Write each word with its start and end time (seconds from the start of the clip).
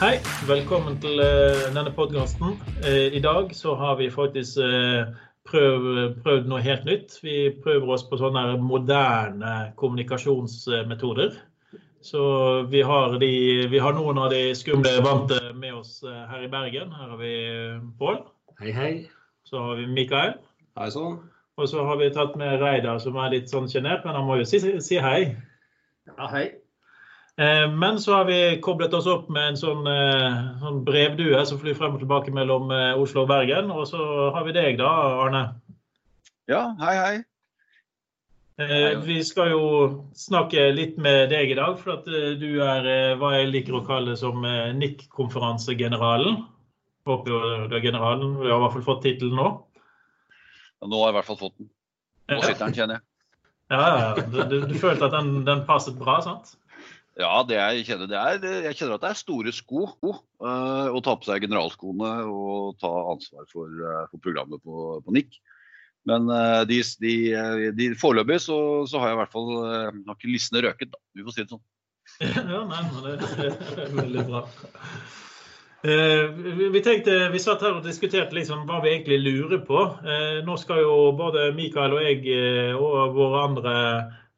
Hei, 0.00 0.14
velkommen 0.48 0.94
til 0.96 1.18
eh, 1.20 1.66
denne 1.74 1.90
podkasten. 1.92 2.54
I 2.88 3.20
dag 3.20 3.50
så 3.52 3.74
har 3.76 3.98
vi 3.98 4.06
faktisk 4.08 4.56
eh, 4.64 5.10
prøv, 5.44 5.88
prøvd 6.24 6.46
noe 6.48 6.62
helt 6.64 6.86
nytt. 6.88 7.18
Vi 7.20 7.34
prøver 7.60 7.92
oss 7.92 8.06
på 8.08 8.16
sånne 8.16 8.54
moderne 8.64 9.74
kommunikasjonsmetoder. 9.76 11.36
Så 12.00 12.22
vi 12.72 12.80
har, 12.80 13.18
de, 13.20 13.28
vi 13.68 13.82
har 13.84 13.92
noen 13.92 14.22
av 14.22 14.32
de 14.32 14.54
skumle 14.56 14.94
vante 15.04 15.42
med 15.52 15.76
oss 15.82 15.98
eh, 16.00 16.24
her 16.32 16.48
i 16.48 16.50
Bergen. 16.56 16.96
Her 16.96 17.12
har 17.12 17.20
vi 17.20 17.34
Pål. 18.00 18.22
Hei, 18.62 18.72
hei. 18.72 18.90
Så 19.44 19.60
har 19.66 19.82
vi 19.82 19.84
Mikael. 20.00 20.38
Hei 20.80 20.88
sann. 20.96 21.20
Og 21.60 21.68
så 21.68 21.84
har 21.84 22.00
vi 22.00 22.08
tatt 22.16 22.40
med 22.40 22.56
Reidar, 22.64 23.04
som 23.04 23.20
er 23.20 23.36
litt 23.36 23.52
sånn 23.52 23.68
sjenert, 23.68 24.08
men 24.08 24.16
han 24.16 24.24
må 24.24 24.40
jo 24.40 24.48
si, 24.48 24.64
si 24.80 24.96
hei. 24.96 25.34
Ja, 26.08 26.32
hei. 26.32 26.46
Eh, 27.40 27.70
men 27.72 28.00
så 28.00 28.12
har 28.14 28.24
vi 28.24 28.60
koblet 28.60 28.94
oss 28.94 29.06
opp 29.08 29.30
med 29.32 29.48
en 29.48 29.56
sånn, 29.56 29.86
eh, 29.88 30.40
sånn 30.60 30.82
brevdue 30.84 31.40
som 31.48 31.60
flyr 31.62 31.78
frem 31.78 31.94
og 31.96 32.02
tilbake 32.02 32.34
mellom 32.36 32.68
eh, 32.74 32.92
Oslo 33.00 33.22
og 33.24 33.30
Bergen. 33.30 33.70
Og 33.72 33.86
så 33.88 34.00
har 34.34 34.44
vi 34.44 34.52
deg 34.52 34.76
da, 34.82 34.90
Arne. 35.24 35.44
Ja, 36.50 36.66
hei, 36.82 36.96
hei. 37.00 37.18
Vi 38.60 39.14
skal 39.24 39.54
jo 39.54 39.60
snakke 40.12 40.66
litt 40.76 40.98
med 41.00 41.30
deg 41.32 41.54
i 41.54 41.56
dag, 41.56 41.78
for 41.80 41.94
at 41.94 42.04
du 42.36 42.50
er 42.60 43.16
hva 43.16 43.30
jeg 43.32 43.46
liker 43.54 43.78
å 43.78 43.86
kalle 43.86 44.18
som 44.20 44.44
NIC-konferansegeneralen. 44.76 46.42
Håper 47.08 47.32
jo 47.32 47.40
du 47.70 47.76
er 47.78 47.86
generalen. 47.86 48.34
Du 48.36 48.50
har 48.50 48.58
i 48.58 48.62
hvert 48.66 48.74
fall 48.74 48.84
fått 48.90 49.00
tittelen 49.06 49.40
nå. 49.40 49.48
Nå 50.84 51.00
har 51.00 51.08
jeg 51.08 51.14
i 51.14 51.18
hvert 51.22 51.30
fall 51.30 51.40
fått 51.40 51.56
den. 51.56 51.70
Nå 52.34 52.42
sitter 52.44 52.66
den, 52.66 52.76
kjenner 52.76 53.00
jeg. 53.00 53.06
Ja, 53.72 53.88
ja. 53.88 54.26
Du, 54.28 54.38
du, 54.50 54.58
du 54.68 54.76
følte 54.76 55.08
at 55.08 55.16
den, 55.16 55.38
den, 55.48 55.64
passet 55.64 55.96
bra, 55.96 56.20
sant? 56.26 56.58
Ja, 57.20 57.40
jeg 57.52 57.84
kjenner, 57.88 58.12
er, 58.16 58.44
jeg 58.64 58.76
kjenner 58.78 58.96
at 58.96 59.04
det 59.04 59.10
er 59.12 59.18
store 59.18 59.52
sko 59.52 59.84
uh, 59.84 60.88
å 60.88 61.00
ta 61.04 61.16
på 61.18 61.28
seg 61.28 61.44
generalskoene 61.44 62.12
og 62.30 62.78
ta 62.80 62.90
ansvar 63.12 63.48
for, 63.50 63.68
uh, 63.68 64.04
for 64.08 64.22
programmet 64.24 64.62
på, 64.64 65.00
på 65.04 65.16
NIC. 65.16 65.40
Men 66.08 66.30
uh, 66.32 66.62
de, 66.68 66.80
de, 67.02 67.14
de, 67.76 67.90
foreløpig 68.00 68.38
så, 68.46 68.60
så, 68.88 69.02
har 69.02 69.12
jeg 69.12 69.18
i 69.18 69.20
hvert 69.20 69.34
fall 69.34 69.50
har 69.58 70.14
ikke 70.16 70.32
lissene 70.32 70.64
røket, 70.64 70.92
da. 70.94 71.02
Vi 71.16 71.26
får 71.26 71.36
si 71.36 71.44
det 71.44 71.56
sånn. 71.56 71.66
Ja, 72.54 72.62
nei, 72.66 72.80
men 72.88 73.20
det, 73.20 73.50
er 73.84 73.92
veldig 73.98 74.24
bra. 74.30 74.46
Vi 75.80 76.80
tenkte, 76.84 77.14
vi 77.32 77.40
satt 77.40 77.62
her 77.64 77.78
og 77.78 77.86
diskuterte 77.86 78.36
liksom 78.36 78.66
hva 78.68 78.80
vi 78.84 78.90
egentlig 78.92 79.20
lurer 79.22 79.62
på. 79.64 79.84
Nå 80.44 80.56
skal 80.60 80.82
jo 80.82 80.96
både 81.16 81.46
Mikael 81.56 81.94
og 81.96 82.02
jeg 82.04 82.74
og 82.76 83.14
våre 83.16 83.44
andre 83.46 83.76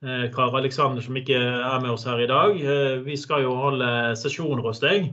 Kar 0.02 0.54
Aleksander, 0.58 1.02
som 1.04 1.16
ikke 1.18 1.38
er 1.38 1.82
med 1.82 1.92
oss 1.92 2.06
her 2.08 2.18
i 2.18 2.26
dag, 2.26 2.56
vi 3.04 3.14
skal 3.20 3.44
jo 3.44 3.52
holde 3.54 3.86
sesjoner 4.18 4.64
hos 4.66 4.80
deg. 4.82 5.12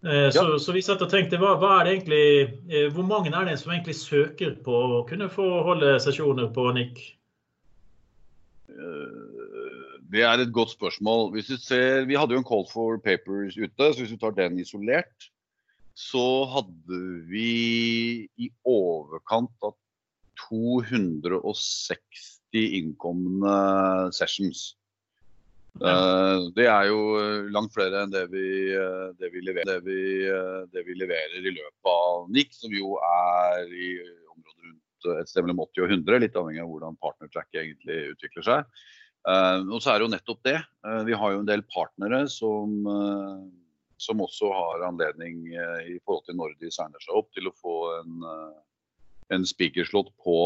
Så, 0.00 0.32
ja. 0.36 0.42
så 0.60 0.72
vi 0.72 0.82
satt 0.84 1.00
og 1.04 1.10
tenkte, 1.12 1.36
hva, 1.40 1.54
hva, 1.60 1.70
er 1.78 1.86
det 1.86 1.94
egentlig, 1.94 2.88
Hvor 2.94 3.04
mange 3.08 3.32
er 3.32 3.48
det 3.48 3.58
som 3.60 3.72
egentlig 3.72 3.96
søker 3.96 4.54
på 4.64 4.76
å 4.98 5.00
kunne 5.08 5.28
få 5.32 5.48
holde 5.64 5.94
sesjoner 6.00 6.48
på 6.52 6.66
NIK? 6.76 7.00
Det 10.10 10.24
er 10.26 10.42
et 10.42 10.52
godt 10.52 10.72
spørsmål. 10.74 11.30
Hvis 11.34 11.50
du 11.52 11.56
ser, 11.56 12.04
Vi 12.08 12.16
hadde 12.18 12.34
jo 12.34 12.40
en 12.42 12.48
call 12.48 12.66
for 12.72 12.98
papers 12.98 13.56
ute, 13.56 13.92
så 13.92 14.00
hvis 14.00 14.12
du 14.12 14.18
tar 14.20 14.34
den 14.36 14.58
isolert, 14.58 15.30
så 15.94 16.44
hadde 16.48 17.00
vi 17.28 18.26
i 18.40 18.50
overkant 18.64 19.52
av 19.62 19.76
260 20.48 22.39
innkomne 22.58 23.54
sessions. 24.16 24.70
Uh, 25.78 26.50
det 26.56 26.66
er 26.68 26.88
jo 26.90 26.98
langt 27.54 27.72
flere 27.72 28.02
enn 28.02 28.12
det 28.12 28.26
vi, 28.32 28.44
uh, 28.74 29.14
det 29.20 29.30
vi, 29.32 29.42
leverer, 29.46 29.78
det 29.78 29.80
vi, 29.86 30.00
det 30.74 30.82
vi 30.84 30.96
leverer, 30.98 31.38
i 31.38 31.54
løpet 31.54 31.90
av 31.92 32.26
NIC, 32.34 32.56
som 32.58 32.74
jo 32.74 32.96
er 33.06 33.70
i 33.70 33.90
området 34.32 34.66
rundt 34.66 35.10
et 35.22 35.30
sted 35.30 35.46
mellom 35.46 35.62
80 35.64 35.84
og 35.86 35.94
100, 35.94 36.22
litt 36.24 36.36
avhengig 36.36 36.64
av 36.64 36.72
hvordan 36.72 36.98
partnertracket 37.00 37.62
egentlig 37.62 38.00
utvikler 38.16 38.48
seg. 38.48 38.82
Uh, 39.28 39.62
og 39.68 39.78
så 39.80 39.92
er 39.92 40.00
det 40.00 40.08
jo 40.08 40.14
nettopp 40.16 40.42
det. 40.48 40.58
Uh, 40.84 41.02
vi 41.08 41.16
har 41.22 41.36
jo 41.36 41.42
en 41.44 41.48
del 41.48 41.64
partnere 41.72 42.24
som, 42.32 42.74
som 44.00 44.24
også 44.26 44.50
har 44.56 44.88
anledning 44.88 45.46
i 45.52 46.00
forhold 46.02 46.26
til 46.26 46.36
når 46.40 46.58
de 46.60 46.72
signer 46.72 47.04
seg 47.04 47.22
opp, 47.22 47.30
til 47.36 47.48
å 47.48 47.56
få 47.56 47.76
en, 48.00 48.26
en 49.36 49.48
spikerslott 49.48 50.12
på 50.24 50.36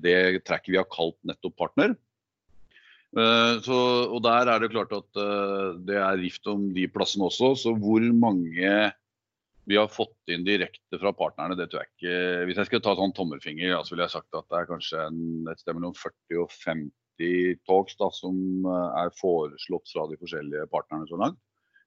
det 0.00 0.44
tracket 0.48 0.72
vi 0.72 0.78
har 0.80 0.86
kalt 0.88 1.18
nettopp 1.28 1.56
partner. 1.60 1.92
Så, 3.12 3.76
og 4.06 4.22
Der 4.24 4.48
er 4.48 4.62
det 4.62 4.70
klart 4.72 4.94
at 4.96 5.18
det 5.84 5.98
er 5.98 6.20
rift 6.20 6.46
om 6.48 6.68
de 6.72 6.86
plassene 6.88 7.26
også. 7.26 7.50
Så 7.58 7.74
hvor 7.76 8.06
mange 8.16 8.70
vi 9.70 9.78
har 9.78 9.90
fått 9.92 10.32
inn 10.32 10.46
direkte 10.46 10.98
fra 11.00 11.12
partnerne, 11.14 11.56
det 11.58 11.68
tror 11.70 11.84
jeg 11.84 11.92
ikke 11.92 12.46
Hvis 12.48 12.60
jeg 12.60 12.70
skal 12.70 12.82
ta 12.84 12.94
sånn 12.98 13.14
tommelfinger, 13.16 13.76
så 13.84 13.94
ville 13.94 14.06
jeg 14.06 14.16
sagt 14.16 14.38
at 14.38 14.48
det 14.50 14.58
er 14.58 14.70
kanskje 14.70 15.04
en, 15.04 15.20
et 15.52 15.62
sted 15.62 15.76
mellom 15.76 15.94
40 15.94 16.42
og 16.42 16.54
50 16.64 17.60
talks 17.68 17.98
da, 18.00 18.08
som 18.16 18.36
eh, 18.64 19.00
er 19.04 19.14
foreslått 19.18 19.92
fra 19.92 20.06
de 20.10 20.18
forskjellige 20.20 20.66
partnerne 20.72 21.08
så 21.10 21.20
langt. 21.20 21.40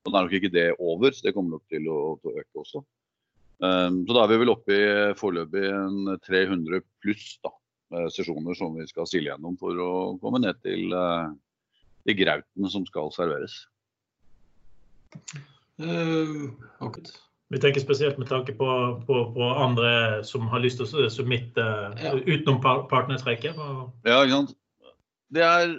Og 0.03 0.11
det 0.11 0.19
er 0.19 0.27
nok 0.27 0.37
ikke 0.39 0.53
det 0.53 0.67
over, 0.77 1.15
så 1.15 1.25
det 1.25 1.33
kommer 1.35 1.57
nok 1.57 1.65
til 1.71 1.87
å, 1.91 1.97
til 2.21 2.31
å 2.31 2.43
øke 2.43 2.63
også. 2.63 2.83
Um, 3.63 4.01
så 4.03 4.15
da 4.15 4.23
er 4.23 4.31
vi 4.33 4.39
vel 4.41 4.51
oppe 4.51 4.75
i 4.75 4.87
foreløpig 5.15 5.67
300 6.25 6.81
pluss 7.03 7.27
da, 7.45 7.51
eh, 7.51 7.62
sesjoner 8.13 8.57
som 8.57 8.73
vi 8.77 8.87
skal 8.89 9.07
stille 9.09 9.31
gjennom 9.31 9.57
for 9.59 9.77
å 9.79 9.91
komme 10.21 10.41
ned 10.43 10.57
til 10.65 10.93
de 12.03 12.15
grautene 12.17 12.71
som 12.71 12.87
skal 12.89 13.11
serveres. 13.15 13.53
Uh, 15.77 16.49
okay. 16.81 17.05
Vi 17.53 17.59
tenker 17.61 17.83
spesielt 17.83 18.17
med 18.17 18.31
tanke 18.31 18.55
på, 18.57 18.69
på, 19.05 19.19
på, 19.35 19.49
andre 19.61 20.23
som 20.25 20.47
har 20.49 20.63
lyst 20.63 20.81
til 20.81 20.89
å 21.05 21.11
submitte 21.13 21.67
ja. 22.01 22.15
utenom 22.17 22.59
partnertrekket. 22.89 23.59
Ja, 24.07 24.23
ikke 24.23 24.39
sant 24.39 24.57
det 25.33 25.43
er 25.45 25.73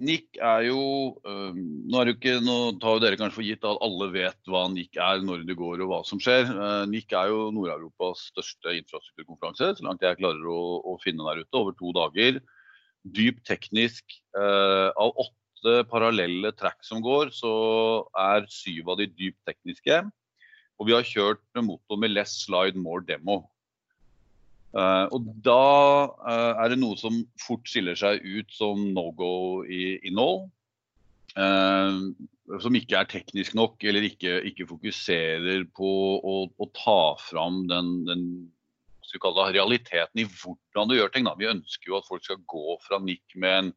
NIC 0.00 0.38
er 0.40 0.64
jo 0.70 0.80
um, 1.28 1.58
Nå 1.90 2.00
er 2.00 2.12
ikke, 2.14 2.38
nå 2.44 2.56
tar 2.80 2.96
jo 2.96 3.02
dere 3.04 3.18
kanskje 3.20 3.36
for 3.36 3.46
gitt 3.46 3.66
at 3.68 3.82
alle 3.84 4.08
vet 4.14 4.50
hva 4.50 4.64
Nick 4.72 4.96
er, 4.96 5.20
når 5.24 5.44
det 5.48 5.56
går 5.58 5.82
og 5.84 5.90
hva 5.92 6.00
som 6.08 6.22
skjer. 6.22 6.48
Uh, 6.48 6.84
Nick 6.88 7.12
er 7.16 7.28
jo 7.32 7.50
Nord-Europas 7.54 8.30
største 8.30 8.74
infrastrukturkonferanse, 8.78 9.74
så 9.76 9.86
langt 9.86 10.04
jeg 10.04 10.18
klarer 10.20 10.48
å, 10.48 10.62
å, 10.88 10.96
finne 11.04 11.26
der 11.28 11.42
ute, 11.44 11.60
over 11.60 11.76
to 11.76 11.92
dager. 11.96 12.40
Dypt 13.04 13.44
teknisk. 13.48 14.16
Uh, 14.36 14.88
av 14.96 15.12
åtte 15.20 15.84
parallelle 15.92 16.54
track 16.56 16.80
som 16.86 17.04
går, 17.04 17.34
så 17.36 17.52
er 18.16 18.48
syv 18.48 18.94
av 18.94 19.02
de 19.02 19.10
dypt 19.12 19.40
tekniske. 19.48 20.02
Og 20.80 20.88
vi 20.88 20.96
har 20.96 21.04
kjørt 21.04 21.44
med 21.58 21.68
motor 21.74 22.00
med 22.00 22.14
less 22.16 22.38
slide, 22.46 22.80
more 22.80 23.04
demo. 23.04 23.42
Uh, 24.70 25.10
og 25.10 25.26
da 25.42 25.62
uh, 26.22 26.60
er 26.62 26.70
det 26.70 26.78
noe 26.78 26.94
som 26.98 27.16
fort 27.42 27.66
skiller 27.66 27.98
seg 27.98 28.22
ut 28.22 28.52
som 28.54 28.84
no 28.94 29.08
go 29.18 29.32
i 29.66 29.98
innhold. 30.06 30.46
Uh, 31.34 32.10
som 32.62 32.74
ikke 32.74 32.98
er 32.98 33.10
teknisk 33.10 33.54
nok, 33.58 33.82
eller 33.86 34.06
ikke, 34.06 34.40
ikke 34.46 34.68
fokuserer 34.70 35.66
på 35.74 35.90
å, 36.18 36.36
å, 36.50 36.70
ta 36.74 37.02
fram 37.22 37.64
den, 37.70 37.92
den 38.08 38.24
realiteten 39.10 40.22
i 40.22 40.26
hvordan 40.26 40.90
du 40.90 40.96
gjør 40.96 41.12
ting. 41.14 41.26
Da. 41.26 41.36
Vi 41.38 41.50
ønsker 41.50 41.90
jo 41.90 41.98
at 41.98 42.06
folk 42.06 42.26
skal 42.26 42.42
gå 42.50 42.78
fra 42.86 42.98
nikk 43.02 43.38
med 43.38 43.56
en 43.56 43.72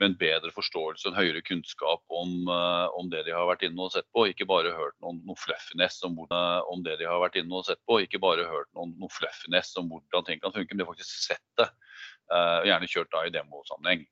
med 0.00 0.10
en 0.10 0.16
bedre 0.20 0.52
forståelse 0.52 1.06
og 1.06 1.12
en 1.12 1.18
høyere 1.18 1.42
kunnskap 1.44 2.02
om, 2.12 2.32
uh, 2.50 2.88
om, 2.98 3.08
det 3.12 3.24
de 3.26 3.34
har 3.34 3.46
vært 3.48 3.64
inne 3.68 3.86
og 3.86 3.94
sett 3.94 4.06
på. 4.14 4.26
Ikke 4.28 4.48
bare 4.48 4.74
hørt 4.76 4.96
noen, 5.04 5.22
noen 5.24 5.40
fluffiness 5.40 5.98
om, 6.06 6.18
hvordan, 6.18 6.66
om, 6.72 6.82
det 6.84 6.98
de 7.00 7.08
har 7.08 7.20
vært 7.22 7.38
inne 7.40 7.56
og 7.56 7.64
sett 7.68 7.80
på. 7.88 8.00
Ikke 8.04 8.20
bare 8.22 8.44
hørt 8.48 8.68
noen, 8.76 8.92
noen 9.00 9.12
fluffiness 9.12 9.72
om 9.80 9.88
hvordan 9.92 10.28
ting 10.28 10.42
kan 10.42 10.54
funke, 10.54 10.68
men 10.72 10.82
de 10.82 10.86
har 10.86 10.92
faktisk 10.92 11.30
sett 11.30 11.44
det. 11.60 11.70
Uh, 12.32 12.60
gjerne 12.68 12.90
kjørt 12.90 13.12
da 13.14 13.24
i 13.24 13.32
demosammenheng. 13.34 14.04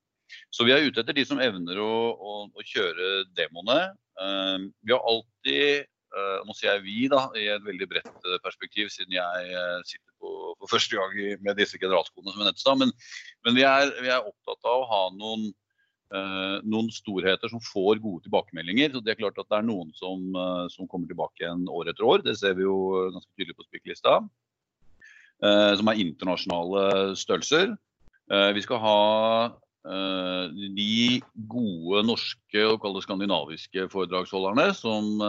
Så 0.55 0.65
vi 0.65 0.73
er 0.73 0.87
ute 0.87 1.03
etter 1.03 1.17
de 1.17 1.25
som 1.29 1.43
evner 1.43 1.81
å, 1.83 1.97
å, 2.15 2.37
å 2.49 2.65
kjøre 2.65 3.27
demoene. 3.37 3.83
vi 4.81 4.95
har 4.95 5.05
alltid 5.05 5.91
nå 6.47 6.55
sier 6.55 6.77
jeg 6.77 6.83
vi 6.85 7.09
da, 7.11 7.25
i 7.35 7.49
et 7.51 7.63
veldig 7.67 7.87
bredt 7.91 8.27
perspektiv, 8.43 8.87
siden 8.95 9.17
jeg 9.17 9.63
sitter 9.91 10.13
på, 10.23 10.55
på 10.63 10.69
første 10.71 10.95
gang 10.95 11.41
med 11.43 11.59
disse 11.59 11.79
generalskoene 11.83 12.31
som 12.31 12.45
jeg 12.47 12.63
sa. 12.63 12.75
Men, 12.79 12.93
men 13.45 13.59
vi, 13.59 13.65
er, 13.67 13.91
vi, 13.99 14.13
er, 14.15 14.23
opptatt 14.23 14.71
av 14.71 14.85
å 14.85 14.89
ha 14.93 15.03
noen 15.19 15.49
Eh, 15.49 15.64
noen 16.13 16.91
storheter 16.93 17.51
som 17.51 17.63
får 17.65 17.99
gode 18.03 18.25
tilbakemeldinger. 18.27 18.93
så 18.93 19.03
Det 19.03 19.15
er 19.15 19.21
klart 19.23 19.39
at 19.39 19.49
det 19.49 19.59
er 19.59 19.67
noen 19.67 19.93
som, 19.95 20.21
eh, 20.37 20.69
som 20.69 20.89
kommer 20.89 21.09
tilbake 21.09 21.43
igjen 21.43 21.67
år 21.69 21.89
etter 21.91 22.05
år. 22.05 22.23
Det 22.23 22.37
ser 22.39 22.55
vi 22.55 22.63
jo 22.63 23.11
ganske 23.11 23.31
tydelig 23.37 23.57
på 23.57 23.67
spikerlista. 23.67 24.29
Eh, 25.43 25.75
som 25.77 25.89
er 25.89 26.01
internasjonale 26.01 27.17
størrelser. 27.17 27.77
vi 28.25 28.63
skal 28.63 28.79
ha 28.81 29.53
de 29.85 31.21
gode 31.47 32.07
norske 32.07 32.63
og 32.65 33.03
skandinaviske 33.05 33.85
foredragsholderne 33.93 34.73
som, 34.73 35.21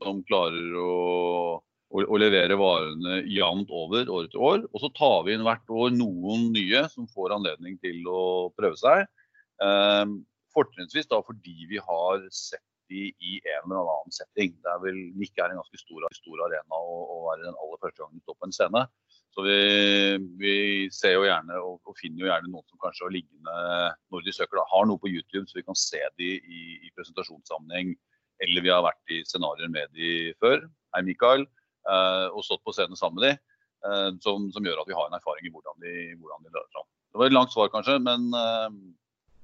som 0.00 0.22
klarer 0.24 0.78
å, 0.80 1.60
å, 1.92 2.16
levere 2.16 2.56
varene 2.56 3.20
jevnt 3.28 3.68
over 3.68 4.08
år 4.08 4.30
etter 4.30 4.40
år. 4.40 4.64
Og 4.72 4.80
så 4.80 4.88
tar 4.96 5.26
vi 5.26 5.34
inn 5.36 5.44
hvert 5.44 5.68
år 5.68 5.92
noen 5.92 6.48
nye 6.56 6.86
som 6.88 7.04
får 7.12 7.36
anledning 7.36 7.76
til 7.84 8.00
å 8.08 8.48
prøve 8.56 8.80
seg. 8.80 9.04
Ehm, 9.64 10.18
fortrinnsvis 10.52 11.08
fordi 11.08 11.66
vi 11.68 11.78
har 11.78 12.24
sett 12.32 12.64
de 12.88 13.08
i 13.10 13.40
en 13.56 13.66
eller 13.66 13.88
annen 13.90 14.14
setting. 14.14 14.54
Det 14.62 14.70
er 14.70 14.82
vel, 14.82 14.98
ikke 15.22 15.44
en 15.44 15.58
ganske 15.58 15.80
stor, 15.80 16.06
stor 16.14 16.42
arena 16.46 16.78
å, 16.78 16.98
å 17.12 17.16
være 17.28 17.46
den 17.46 17.58
aller 17.58 17.80
første 17.82 18.02
gangen 18.02 18.20
du 18.20 18.24
står 18.24 18.38
på 18.38 18.48
en 18.48 18.56
scene. 18.56 18.82
Så 19.34 19.44
vi, 19.44 19.56
vi 20.40 20.54
ser 20.94 21.16
jo 21.16 21.26
gjerne 21.26 21.58
og, 21.60 21.80
og, 21.84 21.96
finner 21.98 22.24
jo 22.24 22.30
gjerne 22.30 22.52
noen 22.52 22.64
som 22.70 22.80
kanskje 22.80 23.04
har 23.04 23.14
liggende 23.16 23.56
når 24.14 24.24
de 24.24 24.32
søker, 24.36 24.60
da, 24.60 24.64
har 24.70 24.86
noe 24.88 25.02
på 25.02 25.10
YouTube, 25.12 25.44
så 25.50 25.58
vi 25.58 25.66
kan 25.66 25.76
se 25.76 26.00
de 26.20 26.30
i, 26.38 26.62
i 26.86 26.92
presentasjonssammenheng. 26.96 27.92
Eller 28.44 28.64
vi 28.64 28.72
har 28.72 28.84
vært 28.84 29.12
i 29.12 29.22
scenarioer 29.28 29.72
med 29.72 29.92
de 29.96 30.32
før, 30.40 30.64
hei 30.94 31.02
Mikael, 31.04 31.46
eh, 31.88 32.26
og 32.32 32.44
stått 32.44 32.64
på 32.64 32.74
scenen 32.76 32.98
sammen 32.98 33.20
med 33.20 33.26
de, 33.26 33.32
eh, 33.88 34.10
som, 34.24 34.48
som, 34.52 34.64
gjør 34.64 34.82
at 34.82 34.90
vi 34.90 34.96
har 34.96 35.08
en 35.08 35.16
erfaring 35.18 35.48
i 35.48 35.52
hvordan 35.52 35.80
de, 35.84 35.94
hvordan 36.20 36.44
de 36.44 36.52
lører 36.52 36.68
fram. 36.74 36.88
Det 37.12 37.20
var 37.20 37.30
et 37.30 37.36
langt 37.36 37.54
svar 37.54 37.72
kanskje, 37.72 37.96
men, 38.04 38.28
eh, 38.36 38.68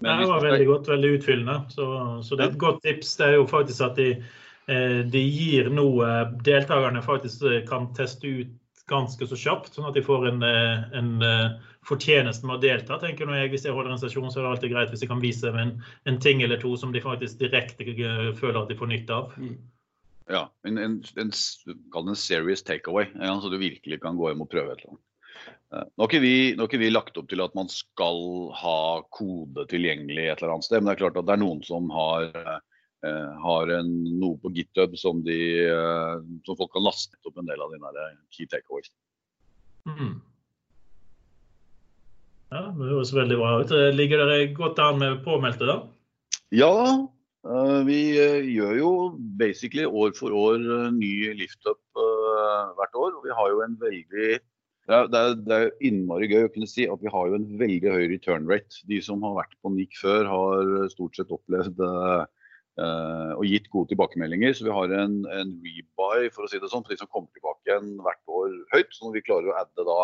men 0.02 0.22
Det 0.22 0.30
var 0.30 0.44
veldig 0.44 0.68
godt, 0.68 0.88
veldig 0.92 1.10
utfyllende. 1.18 1.58
Så, 1.72 1.86
så, 2.26 2.36
det 2.36 2.44
er 2.44 2.54
et 2.54 2.62
godt 2.62 2.82
tips. 2.84 3.16
Det 3.18 3.28
er 3.28 3.36
jo 3.38 3.46
faktisk 3.50 3.84
at 3.86 4.00
de, 4.00 4.08
eh, 4.68 4.98
de 5.14 5.22
gir 5.22 5.70
noe 5.72 6.10
deltakerne 6.46 7.04
faktisk 7.04 7.46
kan 7.70 7.92
teste 7.98 8.34
ut 8.42 8.58
ganske 8.90 9.28
så 9.30 9.38
kjapt, 9.38 9.76
sånn 9.76 9.86
at 9.88 9.96
de 9.96 10.02
får 10.04 10.26
en, 10.32 10.42
eh, 10.44 10.88
en 10.98 11.12
fortjeneste 11.86 12.46
med 12.46 12.58
å 12.58 12.62
delta. 12.62 12.98
tenker 12.98 13.30
jeg. 13.30 13.50
Hvis 13.50 13.64
jeg 13.66 13.74
holder 13.74 13.94
en 13.94 14.02
sesjon, 14.02 14.30
så 14.30 14.40
er 14.40 14.44
det 14.44 14.50
alltid 14.54 14.74
greit 14.74 14.90
hvis 14.90 15.04
jeg 15.06 15.10
kan 15.10 15.22
vise 15.22 15.46
dem 15.46 15.58
en, 15.58 15.76
en 16.06 16.18
ting 16.18 16.42
eller 16.42 16.60
to 16.60 16.76
som 16.76 16.92
de 16.92 17.00
faktisk 17.00 17.38
direkte 17.38 17.86
føler 18.38 18.62
at 18.62 18.68
de 18.68 18.78
får 18.78 18.90
nytte 18.90 19.14
av. 19.14 19.38
Mm. 19.38 19.56
Ja, 20.30 20.46
en, 20.64 20.78
en, 20.78 21.00
en, 21.18 21.32
en 21.32 22.16
serious 22.16 22.62
takeaway, 22.62 23.08
ja, 23.18 23.34
så 23.40 23.50
du 23.50 23.58
virkelig 23.58 24.00
kan 24.02 24.16
gå 24.16 24.30
hjem 24.30 24.44
og 24.44 24.50
prøve 24.50 24.72
et 24.72 24.82
eller 24.82 24.94
annet. 24.94 25.06
Eh, 25.72 25.84
nå 25.96 26.04
har, 26.04 26.10
ikke 26.10 26.20
vi, 26.20 26.34
nå 26.52 26.64
har 26.64 26.70
ikke 26.70 26.82
vi 26.82 26.90
lagt 26.92 27.16
opp 27.20 27.30
til 27.30 27.42
at 27.44 27.54
man 27.56 27.70
skal 27.72 28.18
ha 28.60 28.80
kode 29.14 29.64
tilgjengelig 29.70 30.26
et 30.26 30.42
eller 30.42 30.56
annet 30.56 30.68
sted, 30.68 30.82
men 30.82 30.90
det 30.90 30.96
er 30.96 31.04
klart 31.04 31.20
at 31.20 31.28
det 31.28 31.36
er 31.36 31.42
noen 31.42 31.62
som 31.64 31.88
har, 31.94 32.28
eh, 33.06 33.30
har 33.46 33.72
en, 33.78 33.94
noe 34.20 34.36
på 34.42 34.52
GitHub 34.56 34.98
som, 35.00 35.22
de, 35.24 35.38
eh, 35.70 36.18
som, 36.44 36.58
folk 36.58 36.74
kan 36.76 36.84
laste 36.84 37.16
opp 37.24 37.40
en 37.40 37.48
del 37.48 37.64
av 37.64 37.72
de 37.72 38.04
key 38.34 38.50
takeaways. 38.52 38.92
Mm. 39.88 40.20
Ja, 42.52 42.68
Det 42.68 42.92
høres 42.92 43.14
veldig 43.16 43.40
bra 43.40 43.56
ut. 43.62 43.72
Ligger 43.96 44.20
dere 44.20 44.52
godt 44.52 44.78
an 44.84 45.00
med 45.00 45.22
påmeldte, 45.24 45.64
da? 45.64 45.78
Ja, 46.52 46.74
vi 47.88 47.96
gjør 48.52 48.74
jo 48.76 48.90
basically 49.40 49.86
år 49.88 50.12
for 50.14 50.36
år 50.36 50.60
ny 50.92 51.32
liftup 51.38 51.80
hvert 51.96 52.92
år. 52.92 53.16
og 53.16 53.24
Vi 53.24 53.32
har 53.38 53.48
jo 53.54 53.62
en 53.64 53.78
veldig 53.80 54.36
det 54.92 54.98
er, 54.98 55.08
det, 55.08 55.20
er, 55.20 55.34
det 55.46 55.56
er, 55.56 55.70
innmari 55.88 56.28
gøy 56.28 56.46
å 56.46 56.52
kunne 56.52 56.68
si 56.68 56.84
at 56.90 57.00
vi 57.00 57.10
har 57.12 57.28
jo 57.30 57.38
en 57.38 57.48
veldig 57.60 57.94
høy 57.94 58.04
return 58.10 58.48
rate. 58.50 58.82
De 58.90 58.98
som 59.04 59.22
har 59.24 59.38
vært 59.38 59.56
på 59.64 59.72
NIC 59.72 59.96
før, 60.02 60.28
har 60.28 60.72
stort 60.92 61.16
sett 61.16 61.32
opplevd 61.32 61.80
uh, 61.80 62.24
og 63.38 63.46
gitt 63.48 63.70
gode 63.72 63.92
tilbakemeldinger. 63.92 64.52
Så 64.56 64.66
vi 64.66 64.74
har 64.76 64.92
en, 64.98 65.22
en, 65.32 65.54
rebuy 65.64 66.28
for 66.34 66.44
å 66.44 66.50
si 66.50 66.60
det 66.60 66.68
sånn, 66.72 66.84
for 66.84 66.92
de 66.92 67.00
som 67.00 67.08
kommer 67.08 67.32
tilbake 67.32 67.70
igjen 67.70 67.94
hvert 68.04 68.36
år 68.36 68.52
høyt. 68.74 68.92
Så 68.92 69.06
når 69.06 69.16
vi 69.16 69.24
klarer 69.30 69.48
å 69.52 69.58
adde 69.62 69.88
da, 69.88 69.98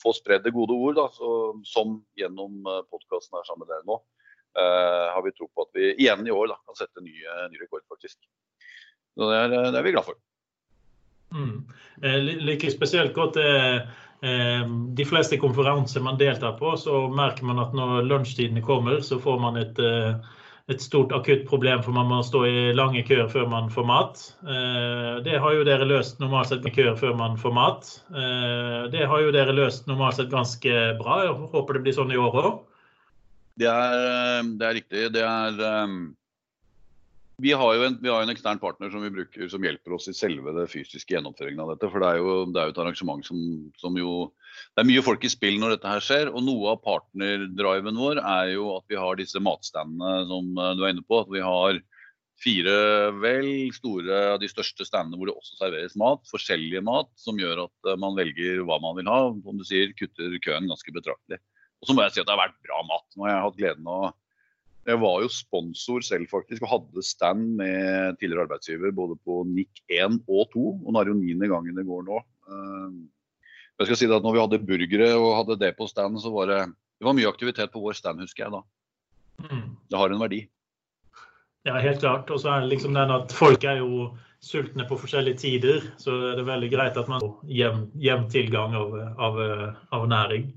få 0.00 0.14
spredd 0.16 0.46
det 0.46 0.54
gode 0.54 0.78
ord, 0.78 1.00
da, 1.00 1.08
så, 1.12 1.34
som 1.66 1.98
gjennom 2.16 2.62
eh, 2.64 2.82
podkasten 2.88 3.36
her 3.36 3.42
sammen 3.44 3.66
med 3.66 3.74
dere 3.74 3.84
nå, 3.90 3.98
uh, 4.56 5.06
har 5.10 5.26
vi 5.26 5.34
tro 5.34 5.50
på 5.50 5.66
at 5.66 5.76
vi 5.76 5.90
igjen 5.96 6.22
i 6.22 6.32
år 6.32 6.52
da, 6.54 6.60
kan 6.68 6.78
sette 6.78 7.02
ny, 7.02 7.18
rekord, 7.58 7.82
faktisk. 7.90 8.20
Så 9.18 9.26
det 9.26 9.42
er, 9.42 9.56
det 9.74 9.80
er 9.80 9.84
vi 9.84 9.96
glad 9.96 10.06
for. 10.06 10.22
Mm. 11.34 11.66
Jeg 12.02 12.38
liker 12.46 12.72
spesielt 12.72 13.12
godt 13.14 13.36
det 13.36 13.50
Eh, 13.80 14.08
de 14.20 15.04
fleste 15.08 15.38
konferanser 15.40 16.02
man 16.04 16.18
deltar 16.20 16.52
på, 16.58 16.74
så 16.76 17.06
merker 17.08 17.46
man 17.48 17.62
at 17.62 17.72
når 17.76 18.04
lunsjtidene 18.04 18.60
kommer, 18.64 19.00
så 19.00 19.16
får 19.20 19.38
man 19.40 19.56
et, 19.56 19.78
eh, 19.80 20.14
et 20.68 20.82
stort 20.84 21.12
akutt 21.16 21.46
problem, 21.48 21.82
for 21.82 21.96
man 21.96 22.10
må 22.10 22.20
stå 22.22 22.44
i 22.44 22.72
lange 22.76 23.02
køer 23.08 23.30
før 23.32 23.48
man 23.48 23.70
får 23.72 23.86
mat. 23.88 24.20
Eh, 24.44 25.22
det 25.24 25.40
har 25.40 25.56
jo 25.56 25.64
dere 25.64 25.88
løst 25.88 26.20
normalt 26.20 26.52
sett 26.52 26.68
køer 26.68 26.98
før 27.00 27.16
man 27.16 27.40
får 27.40 27.56
mat. 27.56 27.92
Det 28.92 29.06
har 29.08 29.24
jo 29.24 29.32
dere 29.32 29.56
løst 29.56 29.88
normalt 29.88 30.20
sett 30.20 30.30
ganske 30.30 30.76
bra. 31.00 31.22
Jeg 31.24 31.50
håper 31.54 31.78
det 31.78 31.86
blir 31.86 31.96
sånn 31.96 32.12
i 32.12 32.20
år 32.20 32.40
òg. 32.44 32.54
Det, 33.60 33.72
det, 34.60 34.66
er 34.66 34.74
riktig. 34.74 35.08
Det 35.16 35.24
er 35.24 35.88
vi 37.40 37.52
har 37.56 37.74
jo 37.76 37.84
en, 37.86 37.96
har 38.04 38.24
en, 38.24 38.32
ekstern 38.32 38.60
partner 38.60 38.90
som 38.92 39.02
vi 39.04 39.12
bruker 39.12 39.48
som 39.50 39.64
hjelper 39.64 39.94
oss 39.96 40.08
i 40.10 40.14
selve 40.16 40.52
det 40.56 40.66
fysiske 40.72 41.14
gjennomføringen 41.14 41.62
av 41.64 41.72
dette. 41.72 41.88
For 41.92 42.02
det 42.02 42.10
er 42.10 42.20
jo, 42.20 42.34
det 42.52 42.60
er 42.60 42.68
jo 42.68 42.74
et 42.74 42.80
arrangement 42.84 43.26
som, 43.26 43.38
som, 43.80 43.96
jo 43.98 44.12
Det 44.74 44.82
er 44.82 44.88
mye 44.90 45.04
folk 45.04 45.24
i 45.24 45.32
spill 45.32 45.60
når 45.60 45.76
dette 45.76 45.92
her 45.92 46.04
skjer. 46.04 46.32
Og 46.32 46.44
noe 46.46 46.74
av 46.74 46.82
partnerdriven 46.84 48.00
vår 48.00 48.20
er 48.22 48.52
jo 48.54 48.74
at 48.76 48.86
vi 48.92 49.00
har 49.00 49.20
disse 49.20 49.42
matstandene 49.42 50.28
som 50.30 50.52
eh, 50.52 50.74
du 50.78 50.84
er 50.84 50.94
inne 50.94 51.06
på. 51.06 51.22
At 51.24 51.32
vi 51.32 51.44
har 51.44 51.80
fire 52.40 52.76
vel 53.20 53.50
store 53.76 54.22
av 54.34 54.38
de 54.40 54.48
største 54.48 54.86
standene 54.88 55.20
hvor 55.20 55.28
det 55.28 55.36
også 55.36 55.58
serveres 55.60 55.96
mat. 56.00 56.24
Forskjellige 56.30 56.84
mat 56.86 57.10
som 57.20 57.40
gjør 57.40 57.66
at 57.66 57.92
eh, 57.92 58.00
man 58.00 58.18
velger 58.18 58.64
hva 58.68 58.80
man 58.84 58.98
vil 59.00 59.10
ha. 59.12 59.22
Som 59.46 59.60
du 59.60 59.66
sier, 59.68 59.96
kutter 59.98 60.36
køen 60.44 60.70
ganske 60.70 60.96
betraktelig. 60.96 61.40
Og 61.80 61.88
så 61.88 61.96
må 61.96 62.04
jeg 62.04 62.14
si 62.14 62.22
at 62.22 62.28
det 62.28 62.36
har 62.36 62.44
vært 62.44 62.60
bra 62.66 62.82
mat. 62.84 63.06
Nå 63.16 63.24
har 63.24 63.34
jeg 63.34 63.44
hatt 63.46 63.60
gleden 63.62 63.88
av 63.88 64.10
jeg 64.90 65.00
var 65.02 65.22
jo 65.24 65.30
sponsor 65.32 66.04
selv 66.04 66.28
faktisk, 66.30 66.64
og 66.64 66.72
hadde 66.74 67.06
stand 67.06 67.56
med 67.60 68.18
tidligere 68.20 68.46
arbeidsgiver 68.46 68.92
både 68.96 69.16
på 69.24 69.40
NIC 69.48 69.82
1 69.88 70.20
og 70.26 70.50
2. 70.54 70.66
Og 70.84 70.92
nå 70.92 71.00
er 71.00 71.08
det 71.08 71.14
jo 71.14 71.20
niende 71.22 71.50
gangen 71.50 71.78
det 71.78 71.86
går 71.88 72.04
nå. 72.06 72.20
Eh, 72.50 73.00
jeg 73.80 73.88
skal 73.88 74.00
si 74.00 74.10
at 74.12 74.24
når 74.24 74.36
vi 74.36 74.42
hadde 74.44 74.64
burgere 74.68 75.10
og 75.16 75.36
hadde 75.38 75.60
det 75.62 75.74
på 75.78 75.88
stand, 75.88 76.20
så 76.20 76.32
var 76.34 76.50
det, 76.50 76.60
det 77.00 77.08
var 77.08 77.16
mye 77.16 77.30
aktivitet 77.30 77.72
på 77.72 77.80
vår 77.80 77.96
stand, 77.96 78.20
husker 78.20 78.46
jeg 78.46 78.56
da. 78.58 78.64
Mm. 79.46 79.68
Det 79.88 80.00
har 80.00 80.12
en 80.12 80.20
verdi. 80.20 80.40
Ja, 81.64 81.78
helt 81.80 82.00
klart. 82.00 82.30
Og 82.32 82.42
så 82.42 82.52
er 82.52 82.64
det 82.64 82.74
liksom 82.74 82.96
den 82.96 83.12
at 83.14 83.32
folk 83.36 83.64
er 83.64 83.80
jo 83.80 84.10
sultne 84.40 84.86
på 84.88 84.98
forskjellige 85.00 85.40
tider. 85.42 85.84
Så 86.00 86.12
er 86.32 86.38
det 86.40 86.48
veldig 86.48 86.70
greit 86.72 87.00
at 87.00 87.08
man 87.08 87.24
får 87.24 87.52
jevn, 87.56 87.86
jevn 88.00 88.28
tilgang 88.32 88.76
av, 88.76 88.96
av, 89.20 89.40
av 89.96 90.06
næring. 90.08 90.50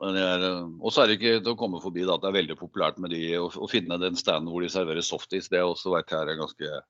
Eh, 0.00 0.46
og 0.80 0.94
så 0.94 1.02
er 1.02 1.10
det 1.10 1.18
ikke 1.18 1.34
til 1.42 1.52
å 1.52 1.58
komme 1.60 1.80
forbi 1.82 2.06
da, 2.06 2.16
at 2.16 2.24
det 2.24 2.30
er 2.30 2.38
veldig 2.38 2.56
populært 2.60 3.00
med 3.02 3.12
de, 3.12 3.24
å, 3.40 3.50
å 3.52 3.68
finne 3.70 4.00
den 4.00 4.16
standen 4.18 4.50
hvor 4.52 4.64
de 4.64 4.72
serverer 4.72 5.04
softis. 5.04 5.50
Det 5.52 5.60
har 5.60 5.68
også 5.68 5.92
vært 5.92 6.14
her 6.16 6.32
ganske 6.40 6.80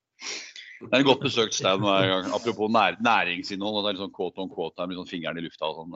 det 0.81 0.97
er 0.97 1.03
en 1.03 1.09
godt 1.11 1.27
besøkt 1.27 1.53
stand 1.53 1.83
hver 1.85 2.07
gang. 2.09 2.31
Apropos 2.33 2.71
nær, 2.73 2.95
næringsinnhold. 3.05 3.75
og 3.77 3.83
det 3.85 3.91
er 3.91 3.97
litt 3.97 4.05
sånn 4.07 4.15
quote 4.17 4.41
on 4.41 4.49
quote 4.49 4.81
her 4.81 4.89
med 4.89 4.97
sånn 4.97 5.11
fingeren 5.11 5.37
i 5.37 5.43
lufta. 5.45 5.69
sånn. 5.77 5.93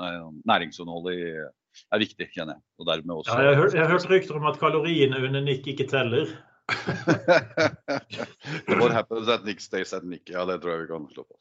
Næringsinnhold 0.50 1.08
er 1.14 2.02
viktig, 2.02 2.26
kjenner 2.34 2.58
jeg. 2.58 2.64
Og 2.76 2.90
dermed 2.90 3.14
også... 3.14 3.32
Ja, 3.32 3.46
jeg, 3.48 3.56
har, 3.62 3.70
jeg 3.78 3.80
har 3.80 3.94
hørt 3.94 4.10
rykter 4.12 4.36
om 4.36 4.50
at 4.50 4.60
kaloriene 4.60 5.22
under 5.24 5.46
Nick 5.46 5.64
ikke 5.72 5.86
teller. 5.88 6.34
What 8.80 8.92
happens 8.92 9.32
at 9.32 9.48
Nick 9.48 9.64
stays 9.64 9.96
at 9.96 10.04
Nick? 10.04 10.28
Ja, 10.28 10.44
det 10.48 10.60
tror 10.60 10.74
jeg 10.74 10.84
vi 10.84 10.92
kan 10.92 11.08
slå 11.14 11.24
på. 11.24 11.38